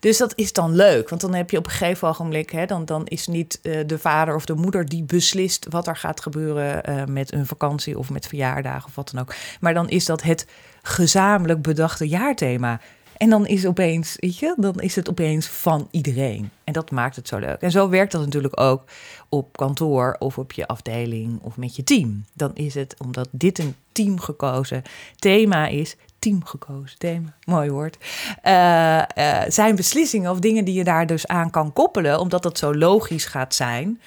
Dus 0.00 0.18
dat 0.18 0.32
is 0.36 0.52
dan 0.52 0.74
leuk, 0.74 1.08
want 1.08 1.20
dan 1.20 1.34
heb 1.34 1.50
je 1.50 1.58
op 1.58 1.64
een 1.64 1.70
gegeven 1.70 2.08
ogenblik, 2.08 2.50
hè, 2.50 2.66
dan, 2.66 2.84
dan 2.84 3.06
is 3.06 3.26
niet 3.26 3.60
de 3.62 3.98
vader 3.98 4.34
of 4.34 4.44
de 4.44 4.54
moeder 4.54 4.88
die 4.88 5.02
beslist 5.02 5.66
wat 5.70 5.86
er 5.86 5.96
gaat 5.96 6.20
gebeuren 6.20 7.12
met 7.12 7.32
een 7.32 7.46
vakantie 7.46 7.98
of 7.98 8.10
met 8.10 8.26
verjaardagen 8.26 8.88
of 8.88 8.94
wat 8.94 9.10
dan 9.10 9.20
ook. 9.20 9.34
Maar 9.60 9.74
dan 9.74 9.88
is 9.88 10.04
dat 10.04 10.22
het 10.22 10.46
gezamenlijk 10.82 11.62
bedachte 11.62 12.08
jaarthema. 12.08 12.80
En 13.20 13.30
dan 13.30 13.46
is, 13.46 13.66
opeens, 13.66 14.16
weet 14.18 14.38
je, 14.38 14.54
dan 14.56 14.74
is 14.80 14.96
het 14.96 15.10
opeens 15.10 15.46
van 15.46 15.88
iedereen. 15.90 16.50
En 16.64 16.72
dat 16.72 16.90
maakt 16.90 17.16
het 17.16 17.28
zo 17.28 17.38
leuk. 17.38 17.60
En 17.60 17.70
zo 17.70 17.88
werkt 17.88 18.12
dat 18.12 18.20
natuurlijk 18.20 18.60
ook 18.60 18.84
op 19.28 19.56
kantoor 19.56 20.16
of 20.18 20.38
op 20.38 20.52
je 20.52 20.66
afdeling 20.66 21.40
of 21.42 21.56
met 21.56 21.76
je 21.76 21.84
team. 21.84 22.24
Dan 22.34 22.50
is 22.54 22.74
het, 22.74 22.94
omdat 22.98 23.28
dit 23.30 23.58
een 23.58 23.74
teamgekozen 23.92 24.82
thema 25.16 25.66
is, 25.66 25.96
teamgekozen 26.18 26.98
thema, 26.98 27.34
mooi 27.44 27.70
woord, 27.70 27.96
uh, 28.44 29.02
uh, 29.18 29.40
zijn 29.48 29.76
beslissingen 29.76 30.30
of 30.30 30.38
dingen 30.38 30.64
die 30.64 30.74
je 30.74 30.84
daar 30.84 31.06
dus 31.06 31.26
aan 31.26 31.50
kan 31.50 31.72
koppelen, 31.72 32.20
omdat 32.20 32.42
dat 32.42 32.58
zo 32.58 32.74
logisch 32.74 33.24
gaat 33.24 33.54
zijn. 33.54 34.00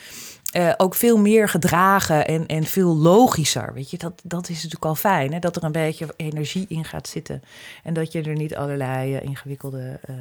Uh, 0.54 0.74
ook 0.78 0.96
veel 0.96 1.18
meer 1.18 1.50
gedragen 1.50 2.28
en, 2.28 2.48
en 2.48 2.64
veel 2.64 2.96
logischer. 2.96 3.74
Weet 3.74 3.90
je, 3.90 3.98
dat, 3.98 4.22
dat 4.24 4.50
is 4.50 4.56
natuurlijk 4.56 4.86
al 4.86 4.96
fijn. 4.96 5.34
Hè? 5.34 5.40
Dat 5.40 5.56
er 5.56 5.64
een 5.64 5.72
beetje 5.72 6.14
energie 6.16 6.66
in 6.68 6.86
gaat 6.86 7.08
zitten. 7.08 7.44
En 7.84 7.94
dat 7.94 8.12
je 8.12 8.22
er 8.22 8.36
niet 8.36 8.56
allerlei 8.56 9.16
uh, 9.16 9.22
ingewikkelde 9.22 10.00
uh, 10.10 10.16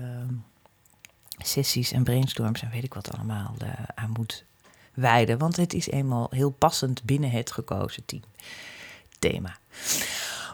sessies 1.38 1.92
en 1.92 2.04
brainstorms 2.04 2.62
en 2.62 2.70
weet 2.70 2.84
ik 2.84 2.94
wat 2.94 3.12
allemaal 3.12 3.54
aan 3.94 4.10
moet 4.10 4.44
wijden. 4.94 5.38
Want 5.38 5.56
het 5.56 5.74
is 5.74 5.88
eenmaal 5.88 6.26
heel 6.30 6.50
passend 6.50 7.02
binnen 7.02 7.30
het 7.30 7.52
gekozen 7.52 8.04
team. 8.04 8.22
thema. 9.18 9.56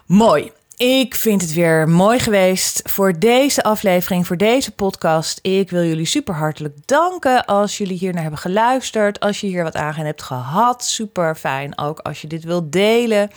Mooi. 0.05 0.51
Ik 0.79 1.15
vind 1.15 1.41
het 1.41 1.53
weer 1.53 1.89
mooi 1.89 2.19
geweest 2.19 2.81
voor 2.89 3.19
deze 3.19 3.63
aflevering, 3.63 4.27
voor 4.27 4.37
deze 4.37 4.71
podcast. 4.71 5.39
Ik 5.41 5.69
wil 5.69 5.83
jullie 5.83 6.05
super 6.05 6.33
hartelijk 6.35 6.87
danken 6.87 7.45
als 7.45 7.77
jullie 7.77 7.97
hier 7.97 8.13
naar 8.13 8.21
hebben 8.21 8.39
geluisterd. 8.39 9.19
Als 9.19 9.41
je 9.41 9.47
hier 9.47 9.63
wat 9.63 9.75
aan 9.75 9.93
hebt 9.93 10.21
gehad, 10.21 10.83
super 10.83 11.35
fijn. 11.35 11.77
Ook 11.77 11.99
als 11.99 12.21
je 12.21 12.27
dit 12.27 12.43
wilt 12.43 12.71
delen. 12.71 13.29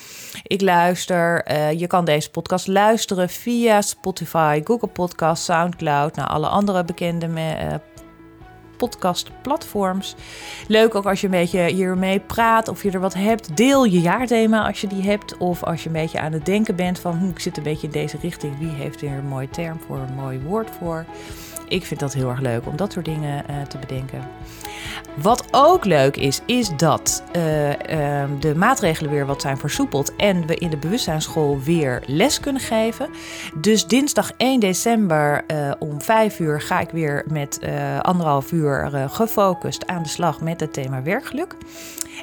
Ik 0.42 0.61
luister. 0.61 1.50
Uh, 1.50 1.72
je 1.72 1.87
kan 1.87 2.05
deze 2.05 2.31
podcast 2.31 2.66
luisteren 2.66 3.28
via 3.28 3.81
Spotify, 3.81 4.61
Google 4.64 4.88
Podcast, 4.88 5.44
SoundCloud, 5.44 6.16
naar 6.16 6.28
alle 6.28 6.48
andere 6.48 6.85
bekende 6.85 7.26
uh, 7.26 7.74
podcastplatforms. 8.88 10.14
Leuk 10.68 10.95
ook 10.95 11.07
als 11.07 11.21
je 11.21 11.27
een 11.27 11.33
beetje 11.33 11.64
hiermee 11.64 12.21
praat 12.21 12.68
of 12.68 12.83
je 12.83 12.90
er 12.90 13.01
wat 13.01 13.14
hebt. 13.14 13.57
Deel 13.57 13.85
je 13.85 14.01
jaarthema 14.01 14.66
als 14.66 14.81
je 14.81 14.87
die 14.87 15.03
hebt. 15.03 15.37
Of 15.37 15.62
als 15.62 15.83
je 15.83 15.87
een 15.87 15.95
beetje 15.95 16.21
aan 16.21 16.33
het 16.33 16.47
denken 16.47 16.77
bent 16.77 16.99
van 16.99 17.18
hm, 17.18 17.29
ik 17.29 17.38
zit 17.38 17.57
een 17.57 17.62
beetje 17.62 17.87
in 17.87 17.92
deze 17.92 18.16
richting. 18.21 18.59
Wie 18.59 18.71
heeft 18.71 19.01
weer 19.01 19.12
een 19.12 19.27
mooie 19.27 19.51
term 19.51 19.81
voor, 19.87 19.99
een 19.99 20.14
mooi 20.14 20.40
woord 20.40 20.71
voor. 20.79 21.05
Ik 21.68 21.85
vind 21.85 22.01
dat 22.01 22.12
heel 22.12 22.29
erg 22.31 22.40
leuk 22.40 22.66
om 22.66 22.77
dat 22.77 22.92
soort 22.92 23.05
dingen 23.05 23.45
uh, 23.51 23.62
te 23.62 23.79
bedenken. 23.79 24.21
Wat 25.16 25.45
ook 25.51 25.85
leuk 25.85 26.16
is, 26.16 26.40
is 26.47 26.71
dat 26.77 27.23
uh, 27.37 27.68
uh, 27.68 27.75
de 28.40 28.55
maatregelen 28.55 29.11
weer 29.11 29.27
wat 29.27 29.40
zijn 29.40 29.59
versoepeld 29.59 30.16
en 30.16 30.47
we 30.47 30.55
in 30.57 30.71
de 30.71 30.77
bewustzijnsschool 30.77 31.61
weer 31.61 32.03
les 32.07 32.40
kunnen 32.40 32.62
geven. 32.62 33.09
Dus 33.61 33.87
dinsdag 33.87 34.31
1 34.37 34.61
december 34.61 35.45
uh, 35.47 35.73
om 35.79 36.01
5 36.01 36.38
uur 36.38 36.61
ga 36.61 36.81
ik 36.81 36.90
weer 36.90 37.25
met 37.29 37.61
anderhalf 38.01 38.53
uur 38.53 38.90
gefocust 39.09 39.87
aan 39.87 40.03
de 40.03 40.09
slag 40.09 40.40
met 40.40 40.61
het 40.61 40.73
thema 40.73 41.03
werkgeluk. 41.03 41.57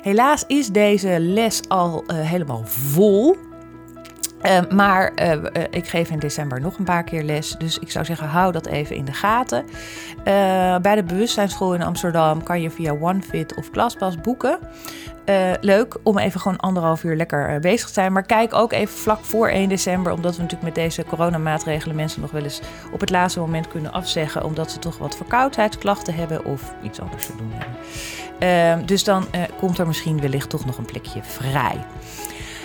Helaas 0.01 0.43
is 0.47 0.67
deze 0.67 1.19
les 1.19 1.61
al 1.67 2.03
helemaal 2.13 2.63
vol. 2.65 3.48
Uh, 4.45 4.59
maar 4.69 5.11
uh, 5.21 5.63
ik 5.69 5.87
geef 5.87 6.09
in 6.09 6.19
december 6.19 6.61
nog 6.61 6.77
een 6.77 6.85
paar 6.85 7.03
keer 7.03 7.23
les. 7.23 7.55
Dus 7.57 7.79
ik 7.79 7.91
zou 7.91 8.05
zeggen, 8.05 8.27
hou 8.27 8.51
dat 8.51 8.65
even 8.65 8.95
in 8.95 9.05
de 9.05 9.13
gaten. 9.13 9.65
Uh, 10.17 10.77
bij 10.77 10.95
de 10.95 11.03
bewustzijnsschool 11.03 11.73
in 11.73 11.81
Amsterdam 11.81 12.43
kan 12.43 12.61
je 12.61 12.69
via 12.69 12.95
OneFit 12.99 13.55
of 13.55 13.69
ClassPass 13.69 14.17
boeken. 14.21 14.59
leuk 15.61 15.97
om 16.03 16.17
even 16.17 16.39
gewoon 16.39 16.57
anderhalf 16.57 17.03
uur 17.03 17.15
lekker 17.15 17.59
bezig 17.59 17.87
te 17.87 17.93
zijn. 17.93 18.13
Maar 18.13 18.23
kijk 18.23 18.53
ook 18.53 18.71
even 18.71 18.97
vlak 18.97 19.25
voor 19.25 19.47
1 19.47 19.69
december. 19.69 20.11
Omdat 20.11 20.35
we 20.35 20.41
natuurlijk 20.41 20.75
met 20.75 20.83
deze 20.85 21.03
coronamaatregelen 21.03 21.95
mensen 21.95 22.21
nog 22.21 22.31
wel 22.31 22.43
eens 22.43 22.61
op 22.91 22.99
het 22.99 23.09
laatste 23.09 23.39
moment 23.39 23.67
kunnen 23.67 23.91
afzeggen. 23.91 24.43
Omdat 24.43 24.71
ze 24.71 24.79
toch 24.79 24.97
wat 24.97 25.15
verkoudheidsklachten 25.15 26.13
hebben 26.13 26.45
of 26.45 26.73
iets 26.81 27.01
anders 27.01 27.25
te 27.25 27.33
doen 27.37 27.51
hebben. 27.53 28.85
dus 28.85 29.03
dan 29.03 29.25
komt 29.57 29.77
er 29.77 29.87
misschien 29.87 30.21
wellicht 30.21 30.49
toch 30.49 30.65
nog 30.65 30.77
een 30.77 30.85
plekje 30.85 31.23
vrij. 31.23 31.85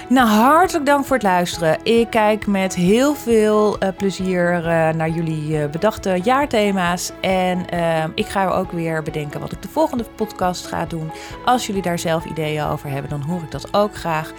Nou, 0.09 0.29
hartelijk 0.29 0.87
dank 0.87 1.05
voor 1.05 1.17
het 1.17 1.25
luisteren. 1.25 1.79
Ik 1.83 2.11
kijk 2.11 2.47
met 2.47 2.75
heel 2.75 3.15
veel 3.15 3.83
uh, 3.83 3.89
plezier 3.97 4.59
uh, 4.59 4.65
naar 4.91 5.09
jullie 5.09 5.49
uh, 5.49 5.71
bedachte 5.71 6.21
jaarthema's. 6.23 7.13
En 7.21 7.69
ehm, 7.69 8.11
ik 8.15 8.27
ga 8.27 8.49
ook 8.49 8.73
weer 8.73 9.03
bedenken 9.03 9.41
wat 9.41 9.53
ik 9.53 9.63
de 9.63 9.69
volgende 9.69 10.05
podcast 10.17 10.67
ga 10.67 10.87
doen. 10.87 11.11
Als 11.45 11.67
jullie 11.67 11.83
daar 11.83 11.99
zelf 11.99 12.25
ideeën 12.25 12.65
over 12.65 12.91
hebben, 12.91 13.11
dan 13.11 13.21
hoor 13.21 13.43
ik 13.43 13.51
dat 13.51 13.75
ook 13.75 13.95
graag. 13.95 14.33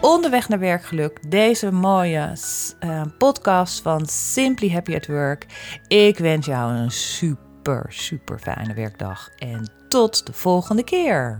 Onderweg 0.00 0.48
naar 0.48 0.58
werkgeluk, 0.58 1.30
deze 1.30 1.72
mooie 1.72 2.32
podcast 3.18 3.82
van 3.82 4.06
Simply 4.06 4.70
Happy 4.70 4.94
at 4.94 5.06
Work. 5.06 5.46
Ik 5.88 6.18
wens 6.18 6.46
jou 6.46 6.72
een 6.72 6.90
super, 6.90 7.86
super 7.88 8.38
fijne 8.38 8.74
werkdag. 8.74 9.28
En 9.38 9.70
tot 9.88 10.26
de 10.26 10.32
volgende 10.32 10.84
keer. 10.84 11.38